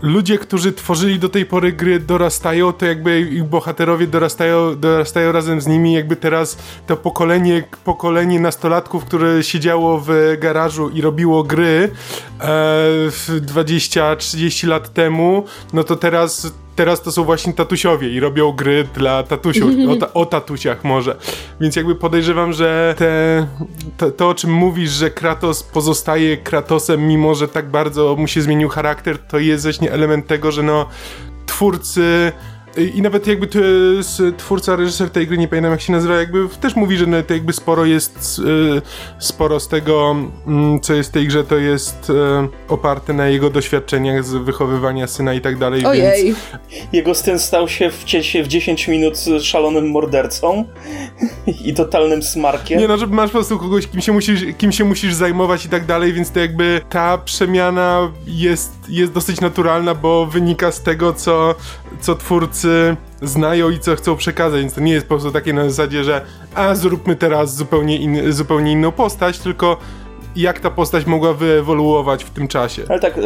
[0.03, 5.61] ludzie, którzy tworzyli do tej pory gry dorastają, to jakby ich bohaterowie dorastają, dorastają razem
[5.61, 11.91] z nimi, jakby teraz to pokolenie, pokolenie nastolatków, które siedziało w garażu i robiło gry
[12.41, 12.49] e,
[13.41, 19.23] 20-30 lat temu, no to teraz teraz to są właśnie tatusiowie i robią gry dla
[19.23, 21.17] tatusiów, o, ta, o tatusiach może.
[21.61, 23.47] Więc jakby podejrzewam, że te,
[23.97, 28.43] to, to, o czym mówisz, że Kratos pozostaje Kratosem, mimo że tak bardzo mu się
[28.43, 30.87] zmienił charakter, to jest właśnie element tego, że no
[31.47, 32.33] twórcy
[32.77, 36.49] i nawet jakby to jest twórca, reżyser tej gry, nie pamiętam jak się nazywa, jakby
[36.61, 38.83] też mówi, że to jakby sporo jest, y,
[39.19, 42.15] sporo z tego, mm, co jest w tej grze, to jest y,
[42.69, 45.85] oparte na jego doświadczeniach z wychowywania syna i tak dalej.
[45.85, 46.25] Ojej.
[46.25, 46.39] Więc...
[46.93, 48.05] Jego syn stał się w,
[48.45, 50.65] w 10 minut szalonym mordercą
[51.65, 52.79] i totalnym smarkiem.
[52.81, 55.69] Nie no, że masz po prostu kogoś, kim się musisz, kim się musisz zajmować i
[55.69, 61.13] tak dalej, więc to jakby ta przemiana jest, jest dosyć naturalna, bo wynika z tego,
[61.13, 61.55] co,
[62.01, 65.69] co twórcy znają i co chcą przekazać, więc to nie jest po prostu takie na
[65.69, 66.25] zasadzie, że
[66.55, 69.77] a zróbmy teraz zupełnie, in, zupełnie inną postać, tylko
[70.39, 72.83] jak ta postać mogła wyewoluować w tym czasie.
[72.89, 73.23] Ale tak, e,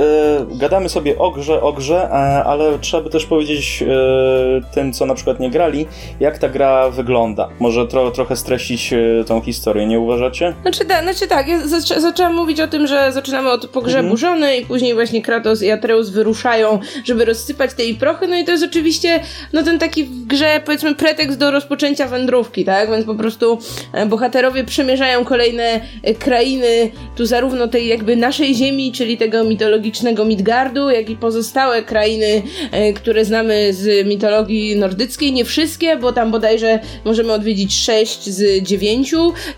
[0.51, 5.07] gadamy sobie o grze, o grze, a, ale trzeba by też powiedzieć e, tym, co
[5.07, 5.87] na przykład nie grali,
[6.21, 7.49] jak ta gra wygląda.
[7.59, 10.55] Może tro, trochę streścić e, tą historię, nie uważacie?
[10.63, 14.17] Znaczy, da, znaczy tak, ja zaczę, zaczęłam mówić o tym, że zaczynamy od pogrzebu mhm.
[14.17, 18.45] żony i później właśnie Kratos i Atreus wyruszają, żeby rozsypać te jej prochy, no i
[18.45, 19.21] to jest oczywiście
[19.53, 22.91] no ten taki w grze, powiedzmy, pretekst do rozpoczęcia wędrówki, tak?
[22.91, 23.59] Więc po prostu
[23.93, 30.25] e, bohaterowie przemierzają kolejne e, krainy tu zarówno tej jakby naszej ziemi, czyli tego mitologicznego
[30.25, 35.33] Midgardu, jak i pozostałe krainy, e, które znamy z mitologii nordyckiej.
[35.33, 39.15] Nie wszystkie, bo tam bodajże możemy odwiedzić 6 z 9,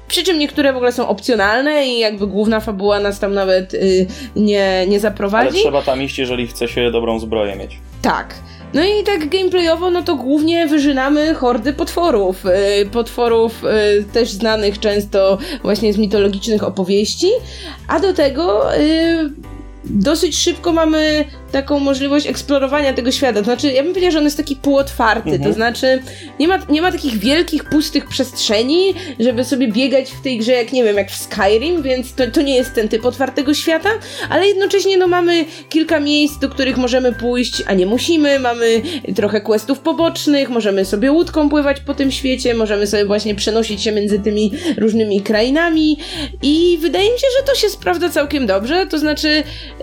[0.08, 4.06] przy czym niektóre w ogóle są opcjonalne i jakby główna fabuła nas tam nawet y,
[4.36, 5.48] nie, nie zaprowadzi.
[5.48, 7.78] Ale trzeba tam iść, jeżeli chce się dobrą zbroję mieć.
[8.04, 8.34] Tak.
[8.74, 12.44] No i tak gameplayowo, no to głównie wyżynamy hordy potworów.
[12.82, 17.28] Y, potworów y, też znanych często właśnie z mitologicznych opowieści,
[17.88, 19.30] a do tego y,
[19.84, 23.38] dosyć szybko mamy taką możliwość eksplorowania tego świata.
[23.38, 25.44] To znaczy, ja bym powiedziała, że on jest taki półotwarty, mhm.
[25.44, 26.02] to znaczy
[26.40, 30.72] nie ma, nie ma takich wielkich, pustych przestrzeni, żeby sobie biegać w tej grze jak,
[30.72, 33.88] nie wiem, jak w Skyrim, więc to, to nie jest ten typ otwartego świata,
[34.30, 38.82] ale jednocześnie no mamy kilka miejsc, do których możemy pójść, a nie musimy, mamy
[39.16, 43.92] trochę questów pobocznych, możemy sobie łódką pływać po tym świecie, możemy sobie właśnie przenosić się
[43.92, 45.98] między tymi różnymi krainami
[46.42, 49.28] i wydaje mi się, że to się sprawdza całkiem dobrze, to znaczy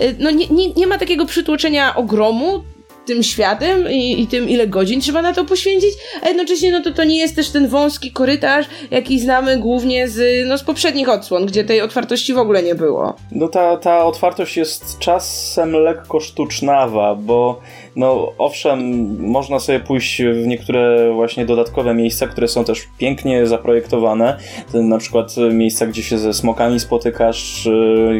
[0.02, 2.64] y, no nie, nie, nie ma takiego przytłoczenia przytłoczenia ogromu
[3.06, 5.90] tym światem i, i, tym, ile godzin trzeba na to poświęcić,
[6.24, 10.48] a jednocześnie no to to nie jest też ten wąski korytarz, jaki znamy głównie z,
[10.48, 13.14] no, z poprzednich odsłon, gdzie tej otwartości w ogóle nie było.
[13.32, 17.60] No ta, ta otwartość jest czasem lekko sztucznawa, bo
[17.96, 18.80] no owszem,
[19.20, 24.38] można sobie pójść w niektóre właśnie dodatkowe miejsca, które są też pięknie zaprojektowane,
[24.74, 27.70] na przykład miejsca, gdzie się ze smokami spotykasz,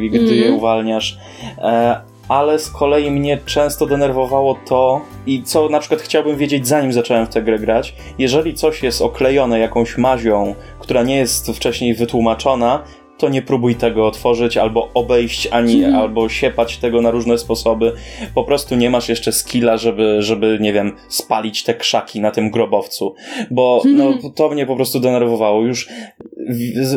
[0.10, 0.34] gdy mm.
[0.34, 1.18] je uwalniasz,
[1.58, 6.94] e, ale z kolei mnie często denerwowało to, i co na przykład chciałbym wiedzieć zanim
[6.94, 11.94] zacząłem w tę grę grać, jeżeli coś jest oklejone jakąś mazią, która nie jest wcześniej
[11.94, 12.84] wytłumaczona,
[13.22, 16.00] to nie próbuj tego otworzyć, albo obejść, ani, hmm.
[16.00, 17.94] albo siepać tego na różne sposoby.
[18.36, 22.52] Po prostu nie masz jeszcze skilla, żeby, żeby, nie wiem, spalić te krzaki na tym
[22.52, 23.16] grobowcu.
[23.52, 25.62] Bo no, to mnie po prostu denerwowało.
[25.62, 25.90] Już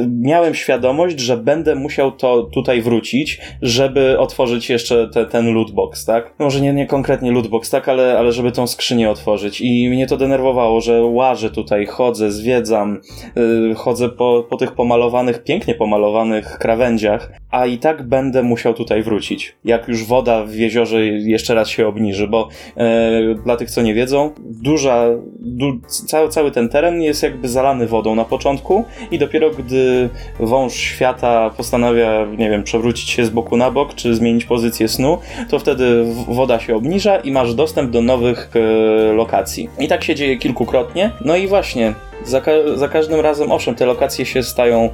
[0.09, 6.35] miałem świadomość, że będę musiał to tutaj wrócić, żeby otworzyć jeszcze te, ten lootbox, tak?
[6.39, 9.61] Może nie, nie konkretnie lootbox, tak, ale, ale żeby tą skrzynię otworzyć.
[9.61, 13.01] I mnie to denerwowało, że łażę tutaj, chodzę, zwiedzam,
[13.37, 19.03] yy, chodzę po, po tych pomalowanych, pięknie pomalowanych krawędziach, a i tak będę musiał tutaj
[19.03, 19.55] wrócić.
[19.65, 23.95] Jak już woda w jeziorze jeszcze raz się obniży, bo yy, dla tych, co nie
[23.95, 25.07] wiedzą, duża,
[25.41, 30.09] du, cały, cały ten teren jest jakby zalany wodą na początku i dopiero gdy
[30.41, 35.19] wąż świata postanawia, nie wiem, przewrócić się z boku na bok, czy zmienić pozycję snu,
[35.51, 39.69] to wtedy woda się obniża i masz dostęp do nowych e, lokacji.
[39.79, 41.11] I tak się dzieje kilkukrotnie.
[41.25, 44.91] No i właśnie, za, ka za każdym razem, owszem, te lokacje się stają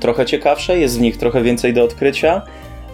[0.00, 2.42] trochę ciekawsze, jest w nich trochę więcej do odkrycia,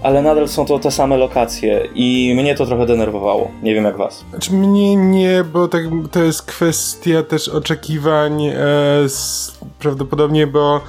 [0.03, 3.51] ale nadal są to te same lokacje i mnie to trochę denerwowało.
[3.63, 4.25] Nie wiem jak was.
[4.31, 8.55] Znaczy mnie nie, bo tak, to jest kwestia też oczekiwań e,
[9.09, 10.81] z, prawdopodobnie, bo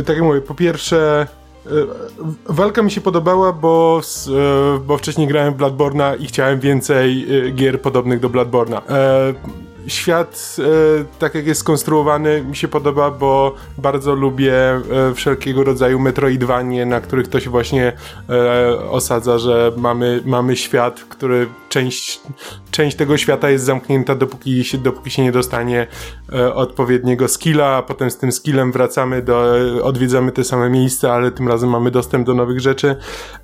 [0.00, 1.26] e, tak jak mówię, po pierwsze
[1.66, 1.70] e,
[2.48, 7.50] walka mi się podobała, bo, e, bo wcześniej grałem w Bloodborne'a i chciałem więcej e,
[7.50, 8.80] gier podobnych do Bloodborne'a.
[9.86, 14.82] Świat, e, tak jak jest skonstruowany, mi się podoba, bo bardzo lubię e,
[15.14, 17.92] wszelkiego rodzaju metroidwanie, na których to się właśnie
[18.30, 22.20] e, osadza, że mamy, mamy świat, który część,
[22.70, 25.86] część tego świata jest zamknięta, dopóki się, dopóki się nie dostanie
[26.54, 31.48] odpowiedniego skilla, a potem z tym skillem wracamy do, odwiedzamy te same miejsca, ale tym
[31.48, 32.96] razem mamy dostęp do nowych rzeczy.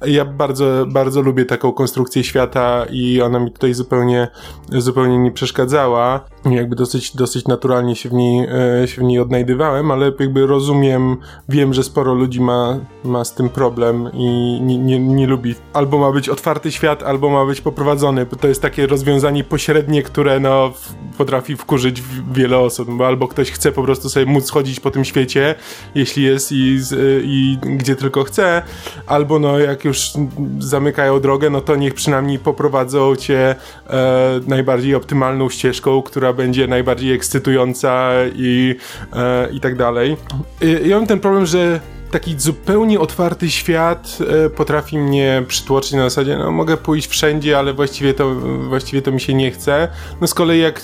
[0.06, 4.28] Ja bardzo, bardzo lubię taką konstrukcję świata i ona mi tutaj zupełnie,
[4.68, 6.29] zupełnie nie przeszkadzała.
[6.44, 8.48] Jakby dosyć, dosyć naturalnie się w niej,
[8.82, 11.16] e, się w niej odnajdywałem, ale jakby rozumiem,
[11.48, 15.54] wiem, że sporo ludzi ma, ma z tym problem i nie, nie, nie lubi.
[15.72, 20.40] Albo ma być otwarty świat, albo ma być poprowadzony, to jest takie rozwiązanie pośrednie, które
[20.40, 20.72] no,
[21.20, 22.02] potrafi wkurzyć
[22.32, 25.54] wiele osób, bo albo ktoś chce po prostu sobie móc chodzić po tym świecie,
[25.94, 26.78] jeśli jest i,
[27.24, 28.62] i gdzie tylko chce,
[29.06, 30.10] albo no jak już
[30.58, 33.54] zamykają drogę, no to niech przynajmniej poprowadzą cię
[33.90, 38.76] e, najbardziej optymalną ścieżką, która będzie najbardziej ekscytująca i,
[39.12, 40.16] e, i tak dalej.
[40.60, 41.80] I, ja mam ten problem, że
[42.10, 47.74] taki zupełnie otwarty świat e, potrafi mnie przytłoczyć na zasadzie, no mogę pójść wszędzie, ale
[47.74, 48.34] właściwie to,
[48.68, 49.88] właściwie to mi się nie chce.
[50.20, 50.82] No z kolei jak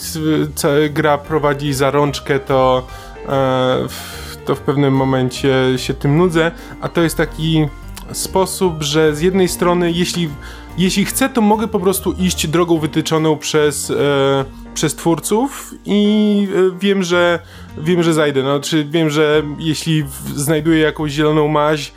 [0.91, 2.87] gra prowadzi za rączkę, to,
[3.29, 3.87] e,
[4.45, 7.69] to w pewnym momencie się tym nudzę, a to jest taki
[8.13, 10.29] sposób, że z jednej strony, jeśli,
[10.79, 16.79] jeśli chcę, to mogę po prostu iść drogą wytyczoną przez, e, przez twórców i e,
[16.79, 17.39] wiem, że
[17.79, 18.43] wiem, że zajdę.
[18.43, 21.93] No, czy wiem, że jeśli znajduję jakąś zieloną maź,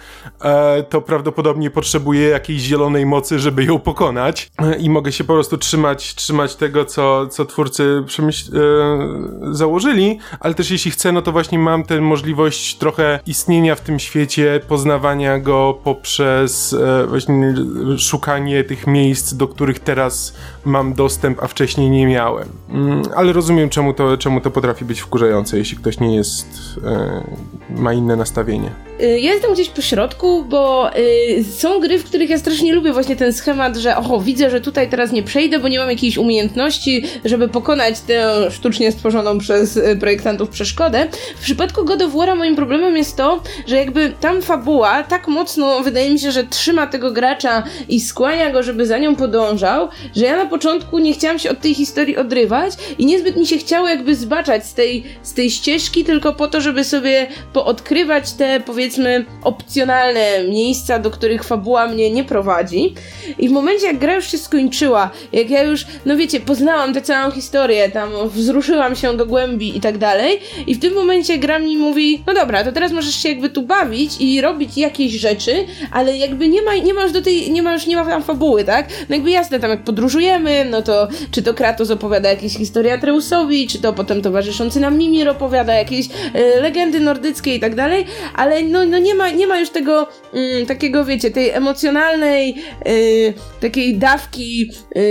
[0.90, 5.58] to prawdopodobnie potrzebuję jakiejś zielonej mocy, żeby ją pokonać e, i mogę się po prostu
[5.58, 11.32] trzymać, trzymać tego, co, co twórcy przemyśl, e, założyli, ale też jeśli chcę, no to
[11.32, 17.54] właśnie mam tę możliwość trochę istnienia w tym świecie, poznawania go poprzez e, właśnie
[17.98, 20.34] szukanie tych miejsc, do których teraz
[20.66, 22.50] mam dostęp, a wcześniej nie miałem.
[22.70, 26.48] Mm, ale rozumiem, czemu to, czemu to potrafi być wkurzające, jeśli ktoś nie jest,
[26.86, 27.24] e,
[27.70, 28.72] ma inne nastawienie.
[29.02, 32.94] Y, Ja jestem gdzieś po środku, bo y, są gry, w których ja strasznie lubię
[32.94, 36.18] właśnie ten schemat, że oho, widzę, że tutaj teraz nie przejdę, bo nie mam jakiejś
[36.18, 41.08] umiejętności, żeby pokonać tę sztucznie stworzoną przez y, projektantów przeszkodę.
[41.38, 45.82] W przypadku God of War'a moim problemem jest to, że jakby tam fabuła tak mocno,
[45.82, 50.26] wydaje mi się, że trzyma tego gracza i skłania go, żeby za nią podążał, że
[50.26, 53.88] ja na początku nie chciałam się od tej historii odrywać i niezbyt mi się chciało
[53.88, 59.26] jakby zbaczać z tej, z tej ścieżki, tylko po to, żeby sobie poodkrywać te powiedzmy
[59.44, 60.19] opcjonalne
[60.50, 62.94] miejsca, do których fabuła mnie nie prowadzi.
[63.40, 67.02] I w momencie jak gra już się skończyła, jak ja już, no wiecie, poznałam tę
[67.02, 71.60] całą historię, tam wzruszyłam się do głębi i tak dalej, i w tym momencie gra
[71.60, 75.66] mi mówi, no dobra, to teraz możesz się jakby tu bawić i robić jakieś rzeczy,
[75.92, 78.24] ale jakby nie ma, nie ma już do tej, nie ma już, nie ma tam
[78.24, 78.88] fabuły, tak?
[79.10, 83.68] No jakby jasne, tam jak podróżujemy, no to czy to Kratos opowiada jakieś historie Atreusowi,
[83.68, 88.06] czy to potem towarzyszący nam Mimir opowiada jakieś e, legendy nordyckie i tak dalej,
[88.36, 92.92] ale no, no nie, ma, nie ma już tego mm, takiego, wiecie, tej emocjonalnej e,
[93.62, 95.02] takiej dawki e,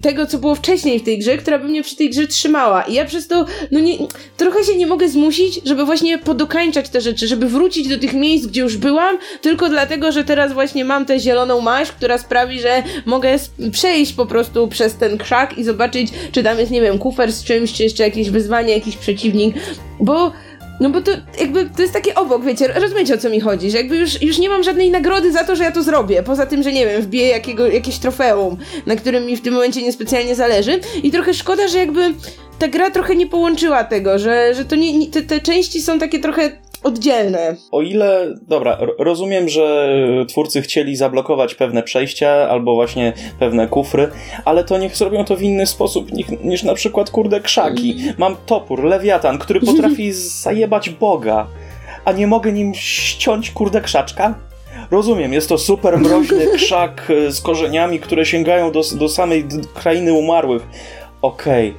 [0.00, 2.82] tego, co było wcześniej w tej grze, która by mnie przy tej grze trzymała.
[2.82, 3.98] I ja przez to, no nie,
[4.36, 8.46] trochę się nie mogę zmusić, żeby właśnie podokańczać te rzeczy, żeby wrócić do tych miejsc,
[8.46, 12.82] gdzie już byłam, tylko dlatego, że teraz właśnie mam tę zieloną maść, która sprawi, że
[13.06, 13.36] mogę
[13.72, 17.44] przejść po prostu przez ten krzak i zobaczyć, czy tam jest, nie wiem, kufer z
[17.44, 19.56] czymś, czy jeszcze jakieś wyzwanie, jakiś przeciwnik,
[20.00, 20.32] bo
[20.80, 23.78] no bo to jakby to jest takie obok, wiecie, rozumiecie o co mi chodzi, że
[23.78, 26.62] jakby już, już nie mam żadnej nagrody za to, że ja to zrobię, poza tym,
[26.62, 30.80] że nie wiem, wbiję jakiego, jakieś trofeum, na którym mi w tym momencie niespecjalnie zależy
[31.02, 32.14] i trochę szkoda, że jakby
[32.58, 35.98] ta gra trochę nie połączyła tego, że, że to nie, nie te, te części są
[35.98, 36.50] takie trochę
[36.86, 37.56] oddzielne.
[37.72, 39.88] O ile, dobra, ro- rozumiem, że
[40.28, 44.08] twórcy chcieli zablokować pewne przejścia albo właśnie pewne kufry,
[44.44, 46.08] ale to niech zrobią to w inny sposób
[46.44, 47.96] niż, na przykład, kurde, krzaki.
[48.18, 51.46] Mam topór, lewiatan, który potrafi zajebać Boga,
[52.04, 54.34] a nie mogę nim ściąć, kurde, krzaczka?
[54.90, 59.44] Rozumiem, jest to super mroźny krzak e, z korzeniami, które sięgają do, do samej
[59.74, 60.62] krainy umarłych.
[61.22, 61.74] Okej.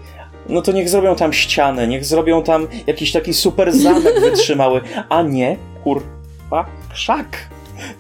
[0.50, 5.22] No to niech zrobią tam ścianę, niech zrobią tam jakiś taki super zamek wytrzymały, a
[5.22, 7.28] nie, kurwa, krzak.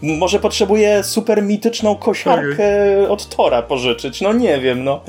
[0.01, 2.65] Może potrzebuję super mityczną kosiarkę
[3.09, 5.01] od Tora pożyczyć, no nie wiem, no.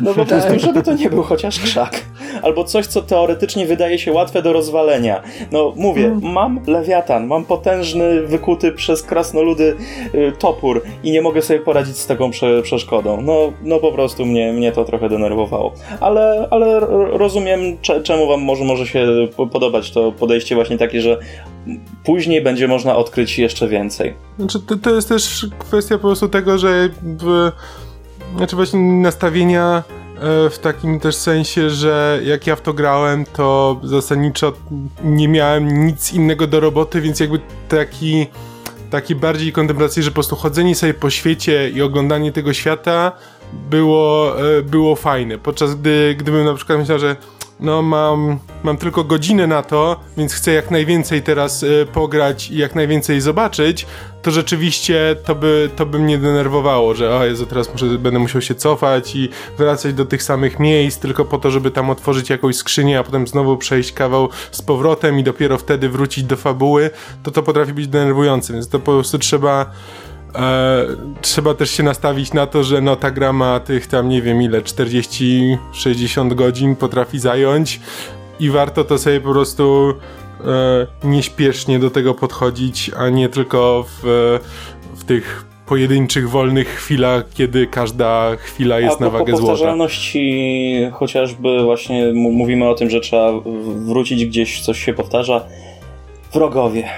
[0.00, 2.04] No po prostu, żeby to nie był chociaż krzak.
[2.42, 5.22] Albo coś, co teoretycznie wydaje się łatwe do rozwalenia.
[5.52, 6.32] No mówię, Mhm.
[6.32, 9.76] mam lewiatan, mam potężny, wykuty przez krasnoludy
[10.14, 13.20] y, topór i nie mogę sobie poradzić z taką prze, przeszkodą.
[13.20, 15.72] No, no po prostu mnie, mnie to trochę denerwowało.
[16.00, 16.80] Ale, ale
[17.12, 21.18] rozumiem, cze, czemu wam może, może się po- podobać to podejście właśnie takie, że
[22.04, 24.14] później będzie można odkryć jeszcze więcej.
[24.38, 27.50] Znaczy, to, to jest też kwestia po prostu tego, że w,
[28.36, 29.82] znaczy właśnie nastawienia
[30.50, 34.52] w takim też sensie, że jak ja w to grałem, to zasadniczo
[35.04, 38.26] nie miałem nic innego do roboty, więc jakby taki
[38.90, 43.12] taki bardziej kontemplacji, że po prostu chodzenie sobie po świecie i oglądanie tego świata
[43.70, 45.38] było, e, było fajne.
[45.38, 47.16] Podczas gdy, gdybym na przykład myślał, że
[47.60, 52.58] no mam, mam tylko godzinę na to, więc chcę jak najwięcej teraz e, pograć i
[52.58, 53.86] jak najwięcej zobaczyć,
[54.22, 58.42] to rzeczywiście to by, to by mnie denerwowało, że o Jezu, teraz muszę, będę musiał
[58.42, 62.56] się cofać i wracać do tych samych miejsc tylko po to, żeby tam otworzyć jakąś
[62.56, 66.90] skrzynię, a potem znowu przejść kawał z powrotem i dopiero wtedy wrócić do fabuły,
[67.22, 69.70] to to potrafi być denerwujące, więc to po prostu trzeba
[70.34, 70.84] E,
[71.20, 74.42] trzeba też się nastawić na to, że no ta gra ma tych tam nie wiem
[74.42, 77.80] ile, 40-60 godzin potrafi zająć
[78.40, 79.94] i warto to sobie po prostu
[80.40, 84.38] e, nieśpiesznie do tego podchodzić, a nie tylko w,
[84.96, 89.46] w tych pojedynczych, wolnych chwilach, kiedy każda chwila jest na wagę złota.
[89.46, 93.32] powtarzalności chociażby właśnie mówimy o tym, że trzeba
[93.86, 95.44] wrócić gdzieś, coś się powtarza.
[96.32, 96.88] Wrogowie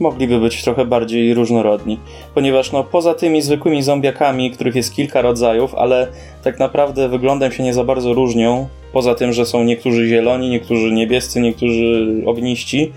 [0.00, 1.98] mogliby być trochę bardziej różnorodni,
[2.34, 6.06] ponieważ no poza tymi zwykłymi zombiakami, których jest kilka rodzajów, ale
[6.44, 10.92] tak naprawdę wyglądem się nie za bardzo różnią, poza tym, że są niektórzy zieloni, niektórzy
[10.92, 12.92] niebiescy, niektórzy ogniści,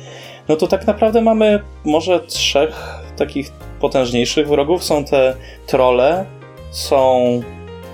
[0.48, 4.84] no to tak naprawdę mamy może trzech takich potężniejszych wrogów.
[4.84, 5.36] Są te
[5.68, 6.26] trole,
[6.72, 7.42] są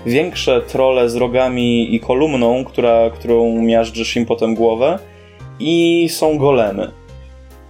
[0.06, 4.98] większe trole z rogami i kolumną, która, którą miażdżysz im potem głowę
[5.60, 6.90] i są golemy.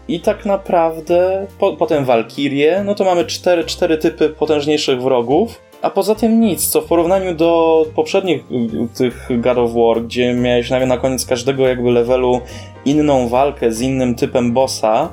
[0.08, 5.90] I tak naprawdę po, potem walkirie, no to mamy cztery, cztery typy potężniejszych wrogów, a
[5.90, 10.70] poza tym nic, co w porównaniu do poprzednich y, tych God of War, gdzie miałeś
[10.70, 12.40] na, na koniec każdego jakby levelu
[12.84, 15.08] inną walkę z innym typem bossa,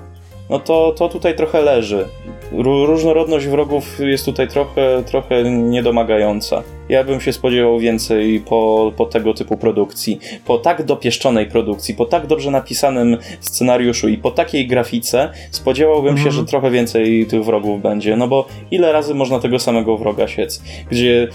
[0.50, 2.06] no to, to tutaj trochę leży.
[2.54, 6.64] Ró- Różnorodność wrogów jest tutaj trochę, trochę niedomagająca.
[6.90, 10.20] Ja bym się spodziewał więcej po, po tego typu produkcji.
[10.46, 16.32] Po tak dopieszczonej produkcji, po tak dobrze napisanym scenariuszu i po takiej grafice spodziewałbym się,
[16.32, 18.18] że trochę więcej tych wrogów będzie.
[18.18, 20.64] No bo ile razy można tego samego wroga siec?
[20.90, 21.28] Gdzie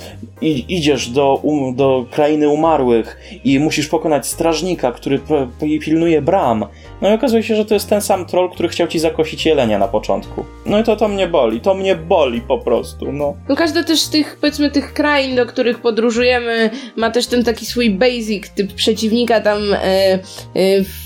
[0.69, 5.21] idziesz do, um, do krainy umarłych i musisz pokonać strażnika, który
[5.81, 6.67] pilnuje bram.
[7.03, 9.79] No i okazuje się, że to jest ten sam troll, który chciał ci zakosić jelenia
[9.79, 10.45] na początku.
[10.67, 13.35] No i to to mnie boli, to mnie boli po prostu, no.
[13.49, 17.67] No każda też z tych, powiedzmy, tych krain, do których podróżujemy, ma też ten taki
[17.67, 20.19] swój basic typ przeciwnika, tam e, e,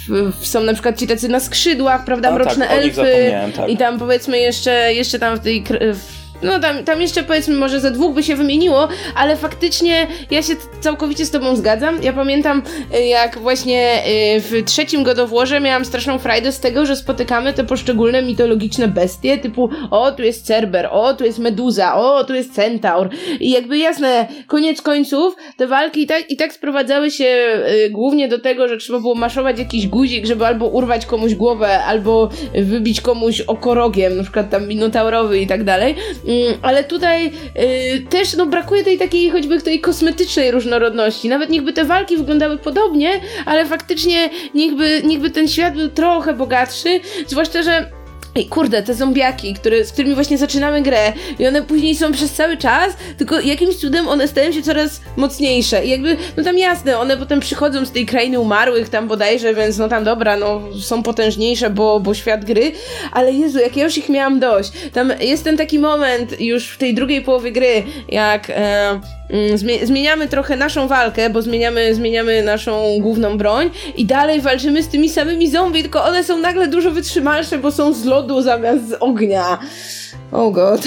[0.08, 3.70] w, są na przykład ci tacy na skrzydłach, prawda, A, mroczne tak, elfy tak.
[3.70, 5.64] i tam powiedzmy jeszcze, jeszcze tam w tej...
[5.94, 10.42] w, no tam, tam jeszcze powiedzmy może ze dwóch by się wymieniło, ale faktycznie ja
[10.42, 12.02] się całkowicie z tobą zgadzam.
[12.02, 12.62] Ja pamiętam
[12.94, 14.02] y, jak właśnie
[14.36, 18.22] y, w trzecim God of Warze miałam straszną frajdę z tego, że spotykamy te poszczególne
[18.22, 23.08] mitologiczne bestie typu o tu jest Cerber, o tu jest Meduza, o tu jest Centaur
[23.40, 28.28] i jakby jasne, koniec końców te walki i tak, i tak sprowadzały się y, głównie
[28.28, 33.00] do tego, że trzeba było maszować jakiś guzik, żeby albo urwać komuś głowę, albo wybić
[33.00, 35.94] komuś okorogiem, na przykład tam minotaurowy i tak dalej.
[36.26, 41.28] Mm, ale tutaj y, też no, brakuje tej takiej choćby tej kosmetycznej różnorodności.
[41.28, 43.10] Nawet niechby te walki wyglądały podobnie,
[43.46, 47.90] ale faktycznie niechby, niechby ten świat był trochę bogatszy, zwłaszcza, że
[48.36, 52.32] Ej, kurde, te zombiaki, które, z którymi właśnie zaczynamy grę i one później są przez
[52.32, 56.98] cały czas, tylko jakimś cudem one stają się coraz mocniejsze i jakby, no tam jasne,
[56.98, 61.02] one potem przychodzą z tej krainy umarłych tam bodajże, więc no tam dobra, no są
[61.02, 62.72] potężniejsze, bo, bo świat gry,
[63.12, 64.72] ale Jezu, jak ja już ich miałam dość.
[64.92, 69.00] Tam jest ten taki moment już w tej drugiej połowie gry, jak e,
[69.84, 75.08] zmieniamy trochę naszą walkę, bo zmieniamy, zmieniamy naszą główną broń i dalej walczymy z tymi
[75.08, 79.58] samymi zombie, tylko one są nagle dużo wytrzymalsze, bo są z lodu zamiast z ognia.
[80.32, 80.80] Oh god.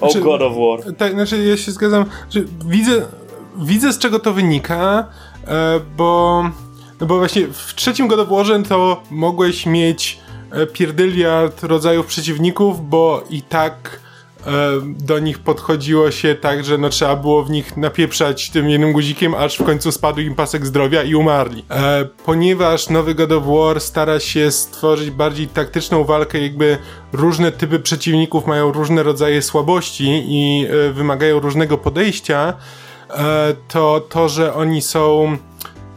[0.00, 0.94] O Znaczy- God of War.
[0.94, 2.92] Tak, znaczy ja się zgadzam, że widzę,
[3.56, 5.08] widzę z czego to wynika,
[5.48, 6.42] e, bo,
[7.00, 10.18] no bo właśnie w trzecim God of Warze to mogłeś mieć
[10.52, 14.00] e, pierdyliard rodzajów przeciwników, bo i tak
[14.82, 19.34] do nich podchodziło się tak, że no trzeba było w nich napieprzać tym jednym guzikiem,
[19.34, 21.64] aż w końcu spadł im pasek zdrowia i umarli.
[21.70, 26.78] E, ponieważ nowy God of War stara się stworzyć bardziej taktyczną walkę, jakby
[27.12, 32.54] różne typy przeciwników mają różne rodzaje słabości i e, wymagają różnego podejścia,
[33.10, 35.36] e, to to, że oni są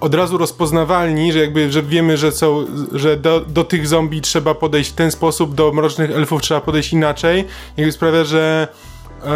[0.02, 4.56] od razu rozpoznawalni, że jakby, że wiemy, że są, że do, do tych zombie trzeba
[4.56, 7.46] podejść w ten sposób, do mrocznych elfów trzeba podejść inaczej,
[7.78, 8.68] jakby sprawia, że
[9.24, 9.28] e,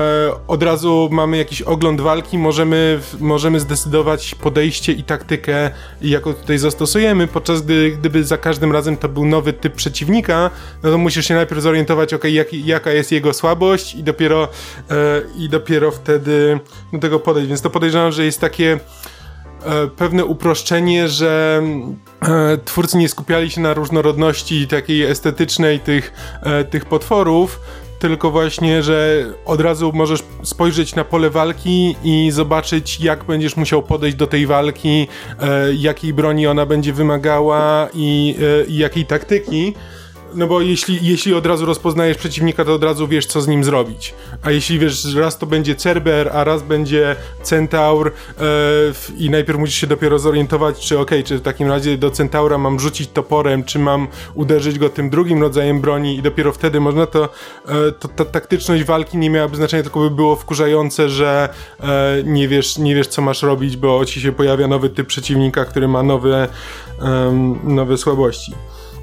[0.47, 7.28] od razu mamy jakiś ogląd walki, możemy, możemy zdecydować podejście i taktykę, jaką tutaj zastosujemy,
[7.28, 10.51] podczas gdy gdyby za każdym razem to był nowy typ przeciwnika,
[10.84, 14.47] no to musisz się najpierw zorientować, ok, jak, jaka jest jego słabość i dopiero,
[14.91, 16.59] e, i dopiero wtedy
[16.93, 18.80] do tego podejść, więc to podejrzewam, że jest takie
[19.97, 21.62] pewne uproszczenie, że
[22.22, 27.60] e, twórcy nie skupiali się na różnorodności takiej estetycznej tych, e, tych potworów,
[27.99, 33.84] tylko właśnie, że od razu możesz spojrzeć na pole walki i zobaczyć, jak będziesz musiał
[33.84, 35.08] podejść do tej walki,
[35.39, 39.74] e, jakiej broni ona będzie wymagała i, e, i jakiej taktyki.
[40.36, 43.63] No bo jeśli, jeśli od razu rozpoznajesz przeciwnika, to od razu wiesz, co z nim
[43.63, 44.13] zrobić.
[44.41, 48.43] A jeśli wiesz, raz to będzie Cerber, a raz będzie Centaur e,
[49.17, 52.79] i najpierw musisz się dopiero zorientować, czy okej, czy w takim razie do Centaura mam
[52.79, 57.29] rzucić toporem, czy mam uderzyć go tym drugim rodzajem broni i dopiero wtedy można to,
[57.67, 62.47] e, to ta taktyczność walki nie miałaby znaczenia, tylko by było wkurzające, że e, nie,
[62.47, 66.03] wiesz, nie wiesz, co masz robić, bo ci się pojawia nowy typ przeciwnika, który ma
[66.03, 66.47] nowe,
[67.63, 68.53] nowe słabości.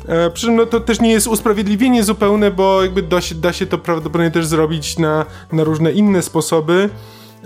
[0.09, 3.53] E, przy czym no, to też nie jest usprawiedliwienie zupełne, bo jakby da się, da
[3.53, 6.91] się to prawdopodobnie też zrobić na, na różne inne sposoby,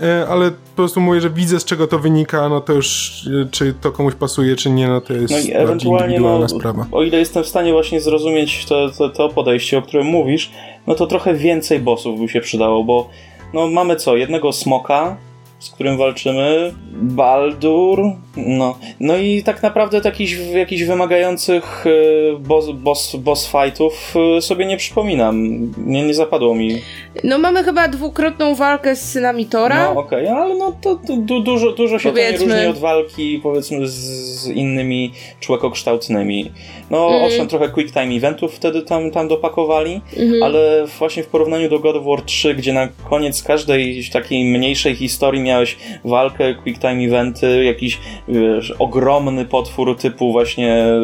[0.01, 3.49] e, ale po prostu mówię, że widzę z czego to wynika, no to już e,
[3.51, 6.85] czy to komuś pasuje, czy nie, no to jest No i ewentualnie, indywidualna no, sprawa.
[6.91, 10.51] o ile jestem w stanie właśnie zrozumieć to, to, to podejście, o którym mówisz,
[10.87, 13.09] no to trochę więcej bossów by się przydało, bo
[13.53, 15.17] no mamy co, jednego smoka,
[15.59, 17.99] z którym walczymy, Baldur,
[18.37, 24.65] no, no i tak naprawdę jakichś, jakichś wymagających e, boss, boss, boss fightów e, sobie
[24.65, 25.47] nie przypominam,
[25.85, 26.81] nie, nie zapadło mi.
[27.23, 29.93] No mamy chyba dwukrotną walkę z synami Tora.
[29.93, 32.45] No okej, ale no to, to du, dużo, dużo się Powiedzmy.
[32.53, 36.51] różni od walki powiedzmy z, z innymi człekokształtnymi.
[36.89, 37.23] No Mhm.
[37.25, 40.43] owszem, trochę quick time eventów wtedy tam, tam dopakowali, Mhm.
[40.43, 44.95] ale właśnie w porównaniu do God of War 3, gdzie na koniec każdej takiej mniejszej
[44.95, 47.97] historii miałeś walkę, quick time eventy, jakiś
[48.27, 50.99] wiesz, ogromny potwór typu właśnie e,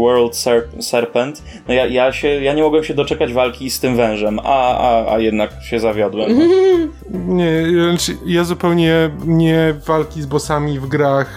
[0.00, 3.96] World Serp- Serpent, no ja, ja, się, ja nie mogłem się doczekać walki z tym
[3.96, 6.30] wężem, a, a, a jednak się zawiodłem.
[6.30, 6.92] Mhm.
[7.36, 11.30] Nie, znaczy ja zupełnie nie walki z bossami w grach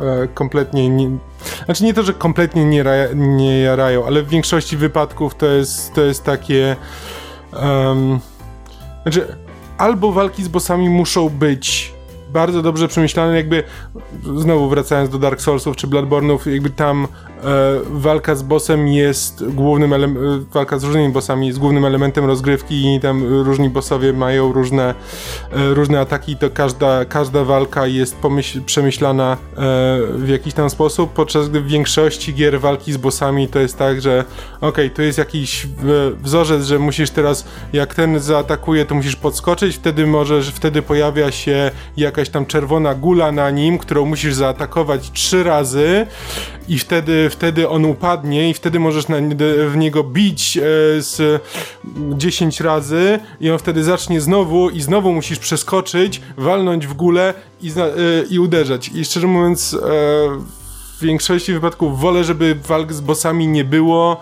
[0.00, 1.10] e, kompletnie nie.
[1.64, 2.84] Znaczy nie to, że kompletnie nie,
[3.14, 6.76] nie jarają, ale w większości wypadków to jest, to jest takie.
[7.62, 8.18] em,
[9.02, 9.36] znaczy,
[9.78, 11.97] albo walki z bossami muszą być
[12.38, 13.62] bardzo dobrze przemyślane, jakby
[14.36, 17.44] znowu wracając do Dark Soulsów czy Bloodborne'ów, jakby tam e,
[17.90, 23.00] walka z bossem jest głównym elementem, walka z różnymi bossami jest głównym elementem rozgrywki i
[23.00, 24.94] tam różni bossowie mają różne,
[25.52, 28.16] e, różne ataki, to każda, każda walka jest
[28.66, 29.36] przemyślana e,
[30.14, 34.00] w jakiś tam sposób, podczas gdy w większości gier walki z bossami to jest tak,
[34.00, 34.24] że
[34.60, 39.76] okej, to jest jakiś w- wzorzec, że musisz teraz, jak ten zaatakuje, to musisz podskoczyć,
[39.76, 45.42] wtedy możesz, wtedy pojawia się jakaś tam czerwona gula na nim, którą musisz zaatakować trzy
[45.42, 46.06] razy
[46.68, 49.16] i wtedy, wtedy on upadnie i wtedy możesz na,
[49.68, 50.62] w niego bić e,
[51.02, 51.42] z
[52.12, 57.68] 10 razy i on wtedy zacznie znowu i znowu musisz przeskoczyć, walnąć w gulę i,
[57.68, 57.72] e,
[58.30, 58.88] i uderzać.
[58.88, 59.78] I szczerze mówiąc, e,
[60.98, 64.20] w większości wypadków wolę, żeby walk z bossami nie było,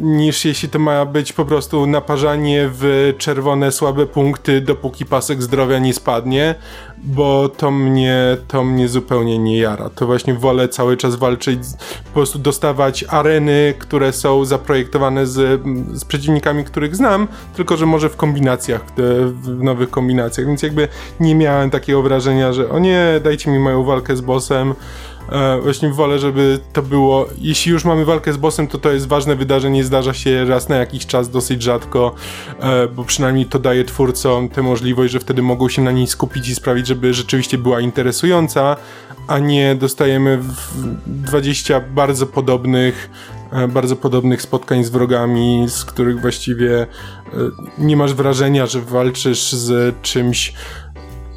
[0.00, 5.78] niż jeśli to ma być po prostu naparzanie w czerwone, słabe punkty, dopóki pasek zdrowia
[5.78, 6.54] nie spadnie,
[6.98, 9.90] bo to mnie, to mnie zupełnie nie jara.
[9.90, 11.58] To właśnie wolę cały czas walczyć,
[12.04, 15.62] po prostu dostawać areny, które są zaprojektowane z,
[15.92, 18.84] z przeciwnikami, których znam, tylko że może w kombinacjach, e,
[19.26, 20.88] w nowych kombinacjach, więc jakby
[21.20, 24.74] nie miałem takiego wrażenia, że o nie, dajcie mi moją walkę z bossem,
[25.30, 27.26] E, właśnie wolę, żeby to było.
[27.38, 30.76] Jeśli już mamy walkę z bossem, to to jest ważne wydarzenie, zdarza się raz na
[30.76, 32.14] jakiś czas, dosyć rzadko,
[32.60, 36.48] e, bo przynajmniej to daje twórcom tę możliwość, że wtedy mogą się na niej skupić
[36.48, 38.76] i sprawić, żeby rzeczywiście była interesująca,
[39.28, 40.54] a nie dostajemy w
[41.06, 43.10] 20 bardzo podobnych.
[43.52, 46.86] e, Bardzo podobnych spotkań z wrogami, z których właściwie e,
[47.78, 50.52] nie masz wrażenia, że walczysz z czymś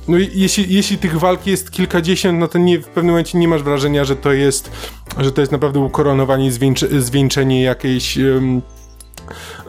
[0.08, 3.64] no jeśli, jeśli tych walk jest kilkadziesiąt, no to nie, w pewnym momencie nie masz
[3.64, 4.72] wrażenia, że to jest,
[5.18, 8.20] że to jest naprawdę ukoronowanie, zwieńcze, zwieńczenie jakiejś,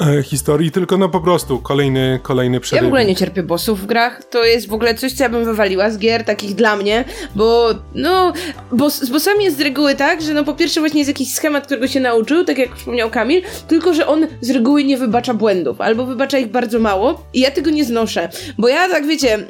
[0.00, 2.82] e, historii, tylko no po prostu kolejny, kolejny przeryw.
[2.82, 4.24] Ja w ogóle nie cierpię bossów w grach.
[4.24, 7.04] To jest w ogóle coś, co ja bym wywaliła z gier, takich dla mnie,
[7.34, 8.32] bo no,
[8.72, 11.66] bo z bossami jest z reguły tak, że no po pierwsze właśnie jest jakiś schemat,
[11.66, 15.80] którego się nauczył, tak jak wspomniał Kamil, tylko że on z reguły nie wybacza błędów,
[15.80, 19.46] albo wybacza ich bardzo mało i ja tego nie znoszę, bo ja tak wiecie, mm,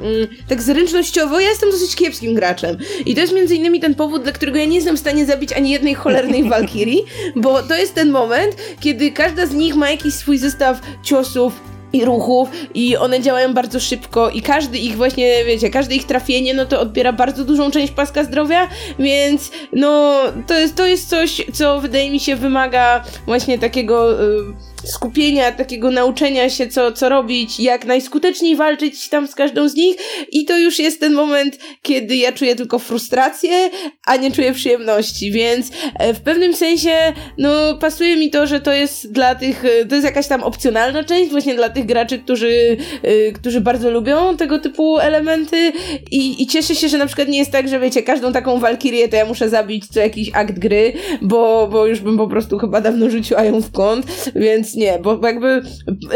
[0.47, 4.31] tak zręcznościowo ja jestem dosyć kiepskim graczem i to jest między innymi ten powód, dla
[4.31, 7.03] którego ja nie jestem w stanie zabić ani jednej cholernej Walkirii,
[7.35, 11.61] bo to jest ten moment, kiedy każda z nich ma jakiś swój zestaw ciosów,
[11.95, 16.53] i ruchów i one działają bardzo szybko i każdy ich właśnie, wiecie, każde ich trafienie,
[16.53, 18.67] no to odbiera bardzo dużą część paska zdrowia,
[18.99, 24.23] więc no to jest, to jest coś, co wydaje mi się wymaga właśnie takiego...
[24.23, 29.75] Y skupienia, takiego nauczenia się, co, co robić, jak najskuteczniej walczyć tam z każdą z
[29.75, 29.97] nich.
[30.31, 33.69] I to już jest ten moment, kiedy ja czuję tylko frustrację,
[34.05, 38.73] a nie czuję przyjemności, więc e, w pewnym sensie, no, pasuje mi to, że to
[38.73, 42.77] jest dla tych, e, to jest jakaś tam opcjonalna część, właśnie dla tych graczy, którzy,
[43.03, 45.71] e, którzy bardzo lubią tego typu elementy.
[46.11, 49.07] I, i cieszę się, że na przykład nie jest tak, że wiecie, każdą taką walkirię
[49.09, 52.81] to ja muszę zabić co jakiś akt gry, bo, bo już bym po prostu chyba
[52.81, 54.05] dawno rzuciła ją w kąt,
[54.35, 55.61] więc nie, bo jakby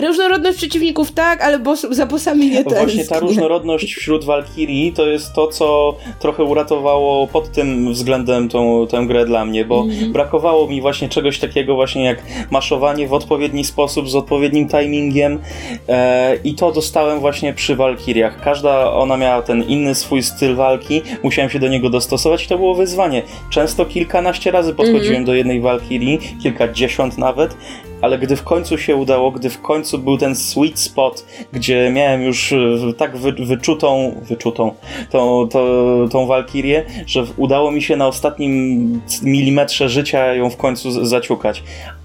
[0.08, 2.80] różnorodność przeciwników tak, ale boss, za bossami nie też.
[2.80, 8.88] Właśnie ta różnorodność wśród Walkirii to jest to, co trochę uratowało pod tym względem tą,
[8.88, 10.14] tę grę dla mnie, bo mm.
[10.14, 15.40] brakowało mi właśnie czegoś takiego właśnie jak maszowanie w odpowiedni sposób, z odpowiednim timingiem
[15.88, 18.42] e, i to dostałem właśnie przy Walkiriach.
[18.42, 22.58] Każda ona miała ten inny swój styl walki, musiałem się do niego dostosować i to
[22.58, 23.24] było wyzwanie.
[23.50, 25.26] Często kilkanaście razy podchodziłem mm.
[25.26, 27.56] do jednej Walkirii, kilkadziesiąt nawet
[28.02, 32.22] ale gdy w końcu się udało, gdy w końcu był ten sweet spot, gdzie miałem
[32.22, 32.58] już e,
[32.98, 34.76] tak wy, wyczutą, wyczutą
[35.10, 35.60] tą, tą,
[36.12, 41.64] tą walkirię, że udało mi się na ostatnim milimetrze życia ją w końcu zaciukać.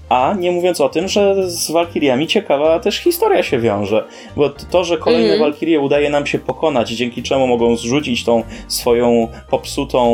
[0.09, 4.03] A nie mówiąc o tym, że z Walkiriami ciekawa też historia się wiąże.
[4.35, 5.39] Bo to, że kolejne mm.
[5.39, 10.09] Walkirie udaje nam się pokonać, dzięki czemu mogą zrzucić tą swoją popsutą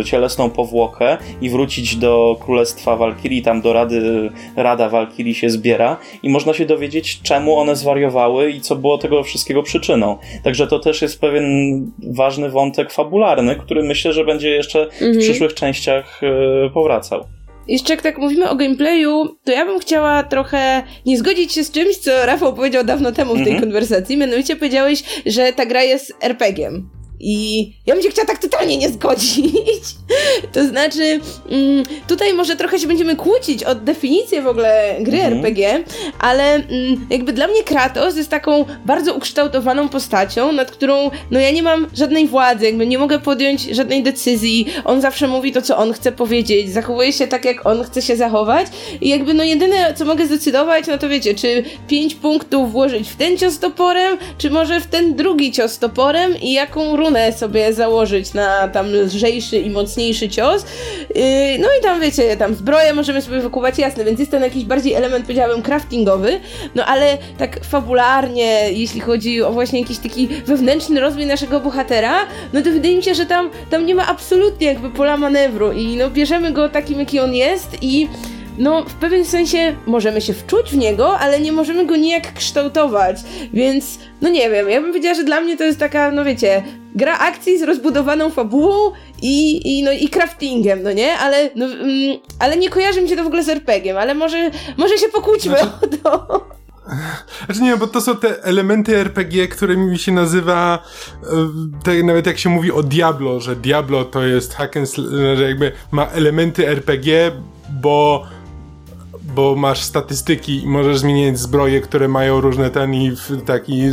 [0.00, 5.96] e, cielesną powłokę i wrócić do Królestwa Walkirii, tam do Rady, Rada Walkirii się zbiera
[6.22, 10.18] i można się dowiedzieć, czemu one zwariowały i co było tego wszystkiego przyczyną.
[10.44, 11.46] Także to też jest pewien
[12.06, 14.98] ważny wątek fabularny, który myślę, że będzie jeszcze mm -hmm.
[14.98, 15.18] w mhm.
[15.18, 17.24] przyszłych częściach e, powracał.
[17.68, 21.70] Jeszcze jak tak mówimy o gameplayu, to ja bym chciała trochę nie zgodzić się z
[21.70, 23.60] czymś, co Rafał powiedział dawno temu w tej mm -hmm.
[23.60, 24.16] konwersacji.
[24.16, 26.88] Mianowicie powiedziałeś, że ta gra jest RPG-iem.
[27.20, 29.82] I ja bym się chciała tak totalnie nie zgodzić.
[30.54, 35.34] to znaczy, mm, tutaj może trochę się będziemy kłócić o definicję w ogóle gry mhm.
[35.34, 35.84] RPG,
[36.18, 41.50] ale mm, jakby dla mnie Kratos jest taką bardzo ukształtowaną postacią, nad którą no ja
[41.50, 44.66] nie mam żadnej władzy, jakby nie mogę podjąć żadnej decyzji.
[44.84, 48.16] On zawsze mówi to, co on chce powiedzieć, zachowuje się tak, jak on chce się
[48.16, 48.66] zachować
[49.00, 53.16] i jakby no jedyne, co mogę zdecydować, no to wiecie, czy pięć punktów włożyć w
[53.16, 58.34] ten cios toporem, czy może w ten drugi cios toporem i jaką runę sobie założyć
[58.34, 60.66] na tam lżejszy i mocniejszy cios.
[61.14, 61.24] Yy,
[61.58, 64.94] no i tam wiecie, tam zbroję możemy sobie wykuwać jasne, więc jest ten jakiś bardziej
[64.94, 66.40] element, powiedziałabym, craftingowy,
[66.74, 72.62] no ale tak fabularnie, jeśli chodzi o właśnie jakiś taki wewnętrzny rozwój naszego bohatera, no
[72.62, 76.10] to wydaje mi się, że tam, tam nie ma absolutnie jakby pola manewru i no
[76.10, 78.08] bierzemy go takim, jaki on jest i
[78.58, 83.16] no w pewnym sensie możemy się wczuć w niego, ale nie możemy go nijak kształtować,
[83.52, 86.62] więc no nie wiem, ja bym powiedziała, że dla mnie to jest taka, no wiecie,
[86.94, 88.92] gra akcji z rozbudowaną fabułą
[89.22, 91.18] i, i, no, i craftingiem, no nie?
[91.18, 94.50] Ale, no, mm, ale nie kojarzy mi się to w ogóle z RPG-iem, ale może,
[94.76, 95.98] może się pokłóćmy znaczy...
[96.04, 96.54] o to.
[97.46, 100.78] Znaczy nie, bo to są te elementy RPG, którymi się nazywa,
[101.84, 104.88] tak nawet jak się mówi o Diablo, że Diablo to jest hack and
[105.36, 107.32] że jakby ma elementy RPG,
[107.70, 108.26] bo
[109.34, 113.12] bo masz statystyki i możesz zmieniać zbroje, które mają różne ten i
[113.46, 113.90] taki e,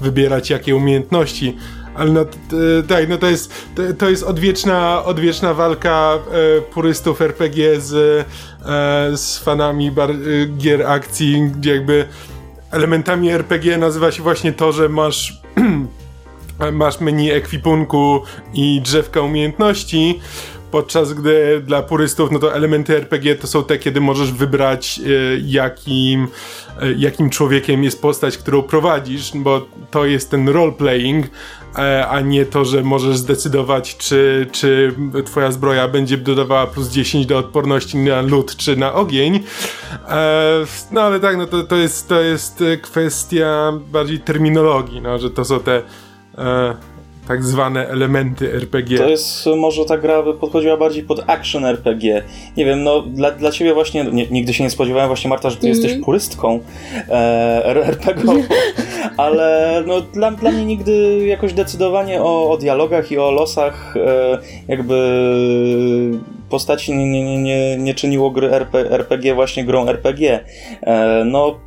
[0.00, 1.56] wybierać jakie umiejętności.
[1.94, 2.24] Ale no,
[2.88, 3.54] tak, no to jest,
[3.98, 6.18] to jest odwieczna, odwieczna walka
[6.58, 8.24] e, purystów RPG z, e,
[9.16, 10.10] z fanami bar,
[10.58, 12.04] gier akcji, gdzie jakby
[12.70, 15.42] elementami RPG nazywa się właśnie to, że masz
[16.72, 18.22] masz menu ekwipunku
[18.54, 20.20] i drzewka umiejętności,
[20.70, 25.10] Podczas gdy dla purystów, no to elementy RPG to są te, kiedy możesz wybrać e,
[25.46, 26.28] jakim,
[26.80, 31.24] e, jakim człowiekiem jest postać, którą prowadzisz, bo to jest ten role-playing,
[31.78, 34.94] e, a nie to, że możesz zdecydować, czy, czy
[35.24, 39.44] twoja zbroja będzie dodawała plus 10 do odporności na lód, czy na ogień.
[40.90, 45.44] No ale tak, no to, to, jest, to jest kwestia bardziej terminologii, no, że to
[45.44, 45.82] są te
[47.28, 48.98] tak zwane elementy RPG.
[48.98, 52.22] To jest, może ta gra by podchodziła bardziej pod action RPG.
[52.56, 55.56] Nie wiem, no dla, dla ciebie właśnie, nie, nigdy się nie spodziewałem właśnie Marta, że
[55.56, 55.82] ty mm -hmm.
[55.82, 56.60] jesteś purystką
[57.08, 58.42] e, RPG-ową,
[59.16, 64.38] ale no dla, dla mnie nigdy jakoś decydowanie o, o dialogach i o losach e,
[64.68, 64.98] jakby
[66.48, 70.40] postaci nie, nie, nie, nie czyniło gry RP, RPG właśnie grą RPG.
[70.82, 71.60] E, no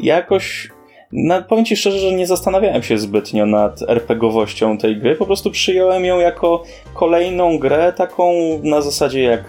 [0.00, 0.75] jakoś
[1.12, 5.50] no, powiem Ci szczerze, że nie zastanawiałem się zbytnio nad RPGowością tej gry, po prostu
[5.50, 6.62] przyjąłem ją jako
[6.94, 8.32] kolejną grę, taką
[8.62, 9.44] na zasadzie jak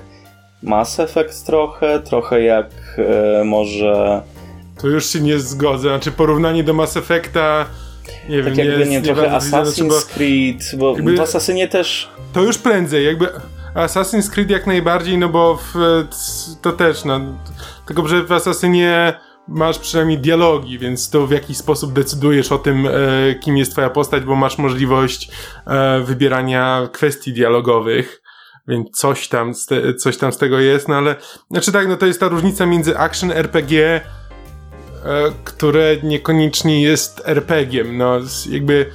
[0.63, 4.21] Mass Effect trochę, trochę jak e, może...
[4.81, 7.65] To już się nie zgodzę, znaczy porównanie do Mass Effecta
[8.29, 12.09] nie tak wiem, jakby, nie, nie trochę Assassin's znaczy, Creed, bo jakby, w Assassinie też...
[12.33, 13.29] To już prędzej, jakby
[13.75, 15.73] Assassin's Creed jak najbardziej, no bo w,
[16.61, 17.19] to też, no,
[17.87, 19.13] tylko że w Assassinie
[19.47, 22.91] masz przynajmniej dialogi, więc to w jakiś sposób decydujesz o tym, e,
[23.35, 25.31] kim jest twoja postać, bo masz możliwość
[25.67, 28.21] e, wybierania kwestii dialogowych,
[28.67, 31.15] więc coś tam, te, coś tam z tego jest, no ale,
[31.51, 34.01] znaczy tak, no to jest ta różnica między action RPG, e,
[35.43, 38.19] które niekoniecznie jest RPG-iem, no
[38.49, 38.91] jakby,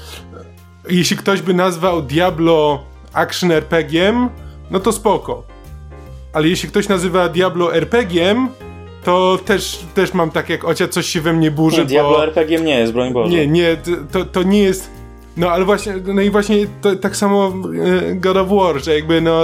[0.88, 4.28] jeśli ktoś by nazwał Diablo action RPG-iem,
[4.70, 5.42] no to spoko.
[6.32, 8.48] Ale jeśli ktoś nazywa Diablo RPG-iem,
[9.05, 12.24] to też, też mam tak jak ocia coś się we mnie burzy, nie, Diablo bo...
[12.24, 13.36] RPG nie jest, broń Boże.
[13.36, 13.76] Nie, nie,
[14.12, 14.90] to, to nie jest...
[15.36, 17.53] No ale właśnie, no i właśnie to, tak samo
[18.11, 19.42] e, God of War, że jakby no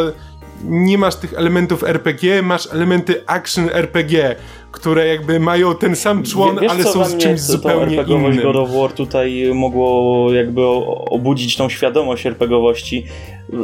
[0.64, 4.36] nie masz tych elementów RPG, masz elementy action RPG,
[4.72, 8.42] które jakby mają ten sam człon, Wiesz, ale są z czymś zupełnie innym.
[8.42, 10.66] God of War tutaj mogło jakby
[11.10, 13.06] obudzić tą świadomość RPGowości.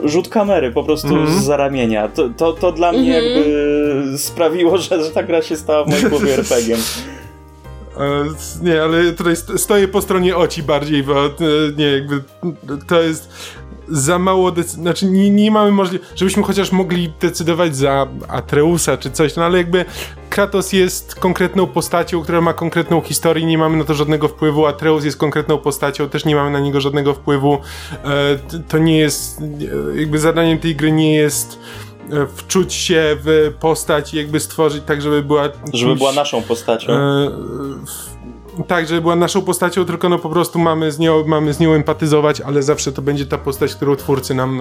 [0.05, 1.39] Rzut kamery po prostu mm -hmm.
[1.39, 2.09] z zaramienia.
[2.09, 3.37] To, to, to dla mnie mm -hmm.
[3.37, 6.79] jakby sprawiło, że, że ta gra się stała w mojej głowie RPG-iem.
[8.01, 8.25] E,
[8.63, 11.31] nie, ale tutaj stoję po stronie Oci bardziej, bo e,
[11.77, 12.23] nie, jakby
[12.87, 13.33] to jest
[13.89, 19.37] za mało, znaczy nie, nie mamy możliwości, żebyśmy chociaż mogli decydować za Atreusa czy coś,
[19.37, 19.85] no ale jakby
[20.31, 25.05] Kratos jest konkretną postacią, która ma konkretną historię, nie mamy na to żadnego wpływu, Atreus
[25.05, 27.59] jest konkretną postacią, też nie mamy na niego żadnego wpływu.
[28.05, 29.43] E, to nie jest,
[29.95, 31.59] jakby zadaniem tej gry nie jest
[32.13, 35.49] e, wczuć się w postać i jakby stworzyć tak, żeby była...
[35.73, 36.93] Żeby była naszą postacią.
[36.93, 37.31] E,
[38.63, 41.73] tak, że była naszą postacią, tylko no po prostu mamy z nią, mamy z nią
[41.73, 44.61] empatyzować, ale zawsze to będzie ta postać, którą twórcy nam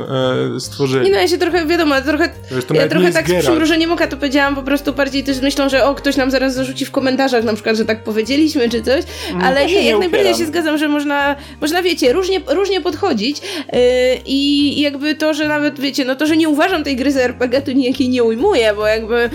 [0.56, 1.08] e, stworzyli.
[1.08, 2.30] I no ja się trochę, wiadomo, trochę,
[2.74, 5.96] ja trochę tak z przymrużeniem oka to powiedziałam po prostu bardziej też myślą, że o,
[5.96, 9.66] ktoś nam zaraz zarzuci w komentarzach na przykład, że tak powiedzieliśmy czy coś, mm, ale
[9.66, 13.80] nie, nie jak najbardziej się zgadzam, że można, można wiecie, różnie, różnie podchodzić yy,
[14.26, 17.62] i jakby to, że nawet wiecie, no to, że nie uważam tej gry za RPG,
[17.62, 19.30] to nijakiej nie ujmuję, bo jakby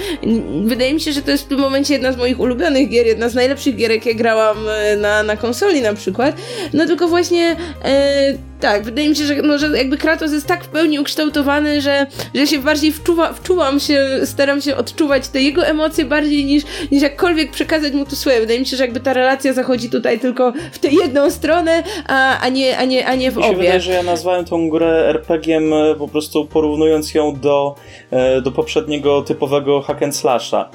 [0.65, 3.29] wydaje mi się, że to jest w tym momencie jedna z moich ulubionych gier, jedna
[3.29, 6.37] z najlepszych gier, jakie grałam E, na, na konsoli na przykład.
[6.73, 10.65] No tylko właśnie e, tak, wydaje mi się, że, no, że jakby Kratos jest tak
[10.65, 15.67] w pełni ukształtowany, że, że się bardziej wczuwa, wczuwam się, staram się odczuwać te jego
[15.67, 18.41] emocje bardziej niż, niż jakkolwiek przekazać mu to swoje.
[18.41, 22.39] Wydaje mi się, że jakby ta relacja zachodzi tutaj tylko w tę jedną stronę, a,
[22.41, 23.57] a, nie, a, nie, a nie w Mi obie.
[23.57, 27.75] wydaje, że ja nazwałem tą grę RPG-iem e, po prostu porównując ją do,
[28.43, 30.71] do poprzedniego typowego hack and slasha.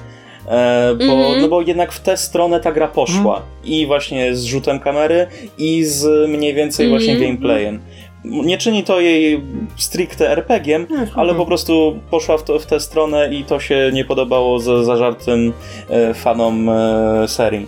[0.48, 1.42] E, bo, mm -hmm.
[1.42, 3.36] no bo jednak w tę stronę ta gra poszła.
[3.36, 3.48] Mm.
[3.64, 5.28] I właśnie z rzutem kamery,
[5.58, 7.04] i z mniej więcej mm -hmm.
[7.04, 7.80] właśnie gameplayem.
[8.26, 9.42] Nie czyni to jej
[9.78, 14.06] stricte RPG-iem, ale po prostu poszła w, to, w tę stronę i to się nie
[14.06, 15.54] podobało za zażartym
[15.90, 17.68] e, fanom e, serii.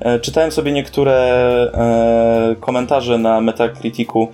[0.00, 1.14] E, czytałem sobie niektóre
[1.74, 4.28] e, komentarze na Metacriticu.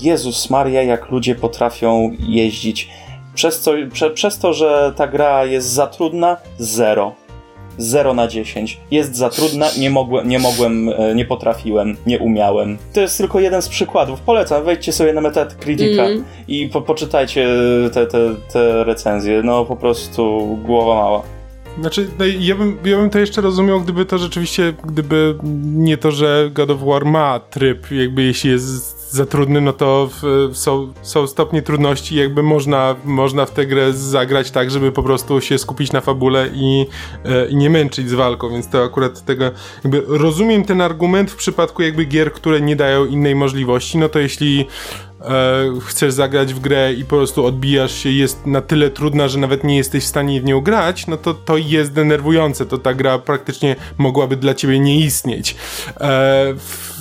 [0.00, 2.88] Jezus Maria, jak ludzie potrafią jeździć.
[3.34, 7.21] Przez, co, prze, przez to, że ta gra jest za trudna, zero.
[7.78, 8.80] 0 na 10.
[8.90, 12.78] Jest za trudna, nie mogłem, nie mogłem, e, nie potrafiłem, nie umiałem.
[12.92, 14.20] To jest tylko jeden z przykładów.
[14.20, 16.24] Polecam, wejdźcie sobie na Metacritica mm.
[16.48, 17.48] i po, poczytajcie
[17.92, 18.18] te, te,
[18.52, 19.42] te recenzje.
[19.42, 21.22] No po prostu głowa mała.
[21.80, 26.10] Znaczy, no, ja, bym, ja bym to jeszcze rozumiał, gdyby to rzeczywiście, gdyby nie to,
[26.10, 30.92] że God of War ma tryb, jakby jeśli jest za trudny, no to w, są,
[31.02, 35.58] są stopnie trudności, jakby można, można w tę grę zagrać tak, żeby po prostu się
[35.58, 36.86] skupić na fabule i,
[37.24, 39.50] e, i nie męczyć z walką, więc to akurat tego,
[39.84, 44.18] jakby rozumiem ten argument w przypadku jakby gier, które nie dają innej możliwości, no to
[44.18, 44.66] jeśli
[45.86, 49.64] chcesz zagrać w grę i po prostu odbijasz się, jest na tyle trudna, że nawet
[49.64, 52.66] nie jesteś w stanie w nią grać, no to to jest denerwujące.
[52.66, 55.56] To ta gra praktycznie mogłaby dla ciebie nie istnieć.
[56.00, 56.54] E,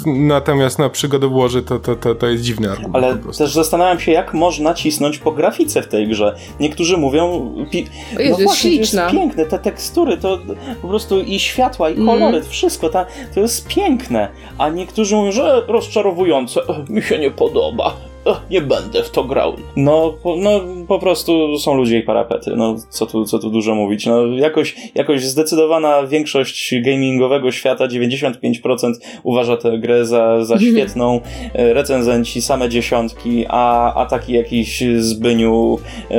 [0.06, 2.96] natomiast na przygodowłoży to, to, to, to jest dziwny argument.
[2.96, 6.36] Ale też zastanawiam się, jak można cisnąć po grafice w tej grze.
[6.60, 7.88] Niektórzy mówią, pi-
[8.20, 9.02] Jezu, no właśnie, śliczna.
[9.02, 10.40] to jest piękne, te tekstury, to
[10.82, 12.50] po prostu i światła, i kolory, mm.
[12.50, 14.30] wszystko, ta, to jest piękne.
[14.58, 18.11] A niektórzy mówią, że rozczarowujące, mi się nie podoba.
[18.50, 19.54] Nie będę w to grał.
[19.76, 23.76] No, po, no, po prostu są ludzie i parapety, no, co tu, co tu dużo
[23.76, 24.06] mówić.
[24.06, 28.94] No, jakoś, jakoś zdecydowana większość gamingowego świata, 95%
[29.24, 31.20] uważa tę grę za, za świetną,
[31.54, 36.18] e, recenzenci same dziesiątki, a, a taki jakiś Zbyniu yy,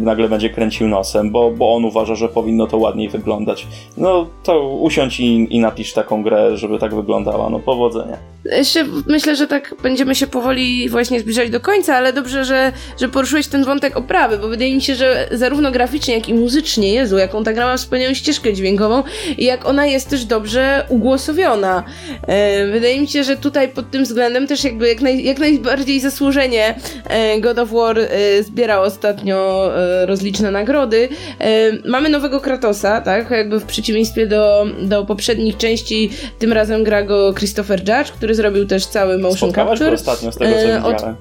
[0.00, 3.66] nagle będzie kręcił nosem, bo, bo on uważa, że powinno to ładniej wyglądać.
[3.96, 7.50] No, to usiądź i, i napisz taką grę, żeby tak wyglądała.
[7.50, 8.33] No, powodzenia.
[8.44, 13.08] Jeszcze myślę, że tak będziemy się powoli właśnie zbliżać do końca, ale dobrze, że, że
[13.08, 17.18] poruszyłeś ten wątek oprawy, bo wydaje mi się, że zarówno graficznie, jak i muzycznie, Jezu,
[17.18, 19.02] jaką ta gra ma wspaniałą ścieżkę dźwiękową
[19.38, 21.84] i jak ona jest też dobrze ugłosowiona.
[22.26, 26.00] E, wydaje mi się, że tutaj pod tym względem też jakby jak, naj, jak najbardziej
[26.00, 26.74] zasłużenie
[27.04, 28.08] e, God of War e,
[28.42, 31.08] zbierał ostatnio e, rozliczne nagrody.
[31.40, 33.30] E, mamy nowego Kratosa, tak?
[33.30, 38.66] Jakby w przeciwieństwie do, do poprzednich części, tym razem gra go Christopher Judge, który zrobił
[38.66, 39.90] też cały motion Spotkałaś capture.
[39.90, 41.16] go ostatnio, z tego co E, od- widziałem.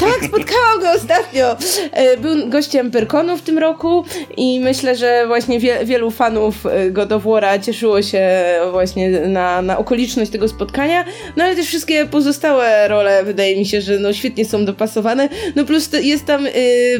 [0.00, 1.56] Tak, spotkałam go ostatnio.
[1.92, 4.04] E, Był gościem Pyrkonu w tym roku
[4.36, 8.30] i myślę, że właśnie wie, wielu fanów e, God of War'a cieszyło się
[8.70, 11.04] właśnie na, na okoliczność tego spotkania,
[11.36, 15.64] no ale też wszystkie pozostałe role wydaje mi się, że no świetnie są dopasowane, no
[15.64, 16.50] plus jest tam e,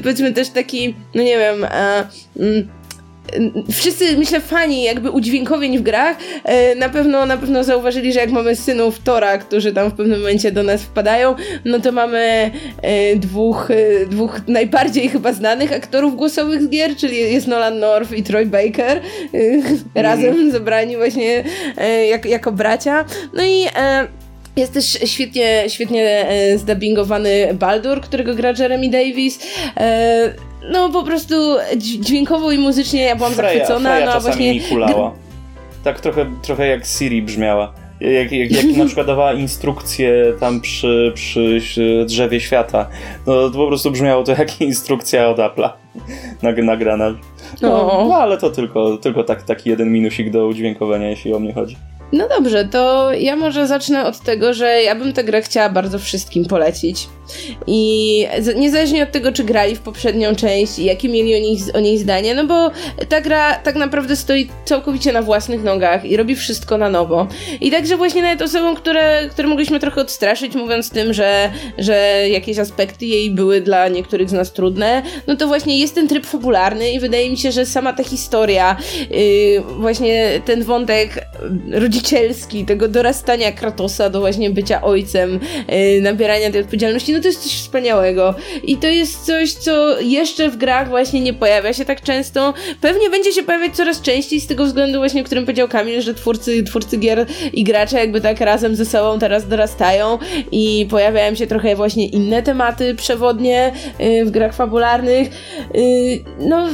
[0.03, 1.67] powiedzmy też taki, no nie wiem,
[2.41, 2.69] mm,
[3.73, 8.31] wszyscy, myślę, fani jakby udźwiękowień w grach e, na pewno na pewno zauważyli, że jak
[8.31, 12.51] mamy synów Tora, którzy tam w pewnym momencie do nas wpadają, no to mamy
[12.83, 18.13] e, dwóch, e, dwóch najbardziej chyba znanych aktorów głosowych z gier, czyli jest Nolan North
[18.13, 19.01] i Troy Baker
[19.95, 21.45] e, razem zebrani właśnie
[22.11, 23.05] jak, jako bracia.
[23.35, 23.67] No i
[24.57, 29.39] jest też świetnie, świetnie zdubbingowany Baldur, którego gra Jeremy Davis.
[30.73, 31.35] No po prostu
[31.77, 35.13] dź- dźwiękowo i muzycznie ja byłam Freya, zachwycona, Freya no czasami właśnie mi kulała.
[35.85, 37.73] Tak trochę, trochę jak Siri brzmiała.
[38.01, 41.61] Jak, jak, jak na przykład dawała instrukcje tam przy, przy
[42.07, 42.89] drzewie świata,
[43.27, 45.71] no to po prostu brzmiało to jak instrukcja od Apple'a
[46.43, 47.11] nag- nagrana.
[47.63, 48.07] No, No.
[48.09, 51.77] no ale to tylko, tylko tak, taki jeden minusik do udźwiękowania, jeśli o mnie chodzi.
[52.13, 55.99] No dobrze, to ja może zacznę od tego, że ja bym tę grę chciała bardzo
[55.99, 57.09] wszystkim polecić.
[57.67, 61.81] I niezależnie od tego, czy grali w poprzednią część i jakie mieli o niej, o
[61.81, 62.71] niej zdanie, no bo
[63.09, 67.27] ta gra tak naprawdę stoi całkowicie na własnych nogach i robi wszystko na nowo.
[67.61, 72.59] I także właśnie nawet osobom, które, które mogliśmy trochę odstraszyć, mówiąc tym, że, że jakieś
[72.59, 76.93] aspekty jej były dla niektórych z nas trudne, no to właśnie jest ten tryb fabularny
[76.93, 78.77] i wydaje mi się, że sama ta historia,
[79.11, 81.27] yy, właśnie ten wątek
[82.01, 87.43] rodzicielski, tego dorastania Kratosa do właśnie bycia ojcem, yy, nabierania tej odpowiedzialności, no to jest
[87.43, 88.35] coś wspaniałego.
[88.63, 92.55] I to jest coś, co jeszcze w grach właśnie nie pojawia się tak często.
[92.81, 96.15] Pewnie będzie się pojawiać coraz częściej z tego względu właśnie, o którym powiedział Kamil, że
[96.15, 100.19] twórcy, twórcy gier i gracze jakby tak razem ze sobą teraz dorastają
[100.53, 105.29] i pojawiają się trochę właśnie inne tematy przewodnie yy, w grach fabularnych.
[105.75, 106.69] Yy, no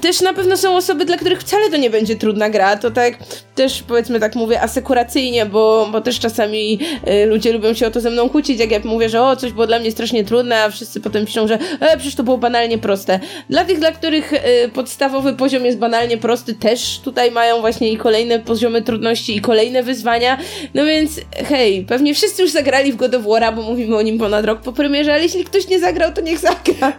[0.00, 2.76] też na pewno są osoby, dla których wcale to nie będzie trudna gra.
[2.76, 3.14] To tak
[3.54, 6.78] też powiedzmy tak mówię asekuracyjnie, bo, bo też czasami
[7.08, 9.52] y, ludzie lubią się o to ze mną kłócić, jak ja mówię, że o, coś
[9.52, 12.78] było dla mnie strasznie trudne, a wszyscy potem piszą, że e, przecież to było banalnie
[12.78, 13.20] proste.
[13.50, 14.38] Dla tych, dla których y,
[14.74, 19.82] podstawowy poziom jest banalnie prosty, też tutaj mają właśnie i kolejne poziomy trudności i kolejne
[19.82, 20.38] wyzwania.
[20.74, 24.18] No więc hej, pewnie wszyscy już zagrali w God of War'a, bo mówimy o nim
[24.18, 26.92] ponad rok po premierze, ale jeśli ktoś nie zagrał, to niech zagra,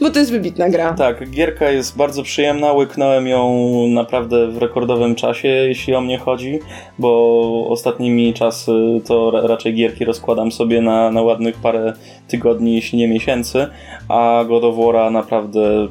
[0.00, 0.94] bo to jest wybitna gra.
[0.98, 6.58] Tak, gierka jest bardzo przyjemna, łyknąłem ją naprawdę w rekordowym czasie, jeśli o mnie chodzi,
[6.98, 8.72] bo ostatnimi czasy
[9.06, 11.92] to ra- raczej gierki rozkładam sobie na, na ładnych parę
[12.28, 13.66] tygodni, jeśli nie miesięcy,
[14.08, 14.74] a God of
[15.10, 15.88] naprawdę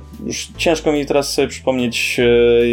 [0.57, 2.67] ciężko mi teraz sobie przypomnieć e,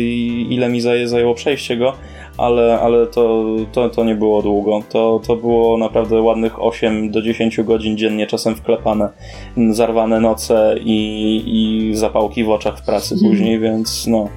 [0.50, 1.92] ile mi zaję- zajęło przejście go,
[2.37, 4.83] ale, ale to, to, to nie było długo.
[4.89, 9.09] To, to było naprawdę ładnych 8 do 10 godzin dziennie, czasem wklepane,
[9.70, 14.28] zarwane noce i, i zapałki w oczach w pracy później, więc no.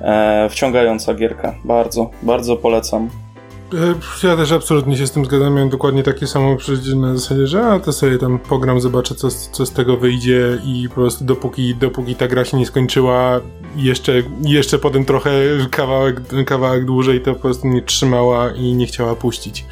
[0.00, 1.54] E, wciągająca gierka.
[1.64, 3.23] Bardzo, bardzo polecam.
[3.72, 5.54] E, Ja też absolutnie się z tym zgadzam.
[5.54, 9.28] Miałem dokładnie takie samo przeżycie na zasadzie, że a to sobie tam pogram, zobaczę co,
[9.30, 13.40] co z tego wyjdzie i po prostu dopóki, dopóki ta gra się nie skończyła
[13.76, 14.12] jeszcze,
[14.42, 15.30] jeszcze potem trochę
[15.70, 19.64] kawałek, kawałek dłużej to po prostu mnie trzymała i nie chciała puścić.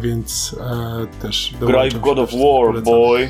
[0.00, 2.84] Więc e, też Graj w God of War, polecam.
[2.84, 3.28] boy.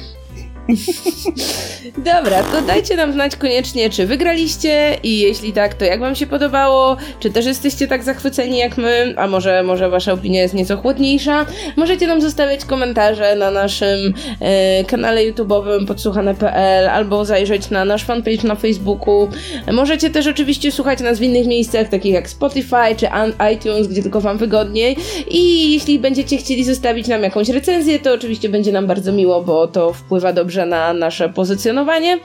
[1.98, 6.26] Dobra, to dajcie nam znać koniecznie, czy wygraliście i jeśli tak, to jak wam się
[6.26, 10.76] podobało, czy też jesteście tak zachwyceni jak my, a może, może wasza opinia jest nieco
[10.76, 11.46] chłodniejsza.
[11.76, 18.48] Możecie nam zostawiać komentarze na naszym e, kanale YouTube'owym podsłuchane.pl albo zajrzeć na nasz fanpage
[18.48, 19.28] na Facebooku.
[19.72, 23.08] Możecie też oczywiście słuchać nas w innych miejscach, takich jak Spotify czy
[23.54, 24.96] iTunes, gdzie tylko wam wygodniej
[25.30, 29.66] i jeśli będziecie chcieli zostawić nam jakąś recenzję, to oczywiście będzie nam bardzo miło, bo
[29.66, 32.18] to wpływa dobrze na nasze pozycjonowanie.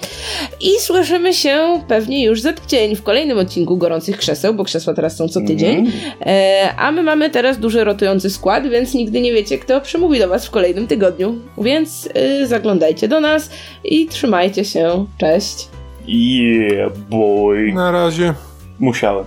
[0.62, 5.18] I słyszymy się pewnie już za tydzień w kolejnym odcinku Gorących Krzeseł, bo krzesła teraz
[5.18, 5.78] są co tydzień.
[5.78, 5.92] Mm.
[6.26, 10.28] E, a my mamy teraz duży rotujący skład, więc nigdy nie wiecie, kto przemówi do
[10.28, 11.36] Was w kolejnym tygodniu.
[11.58, 12.10] Więc
[12.42, 13.50] y, zaglądajcie do nas
[13.84, 15.06] i trzymajcie się.
[15.18, 15.68] Cześć.
[16.08, 17.74] Yeah, boy.
[17.74, 18.34] Na razie.
[18.80, 19.26] Musiałem.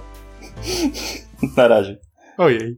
[1.57, 1.97] na razie.
[2.39, 2.77] Ojej.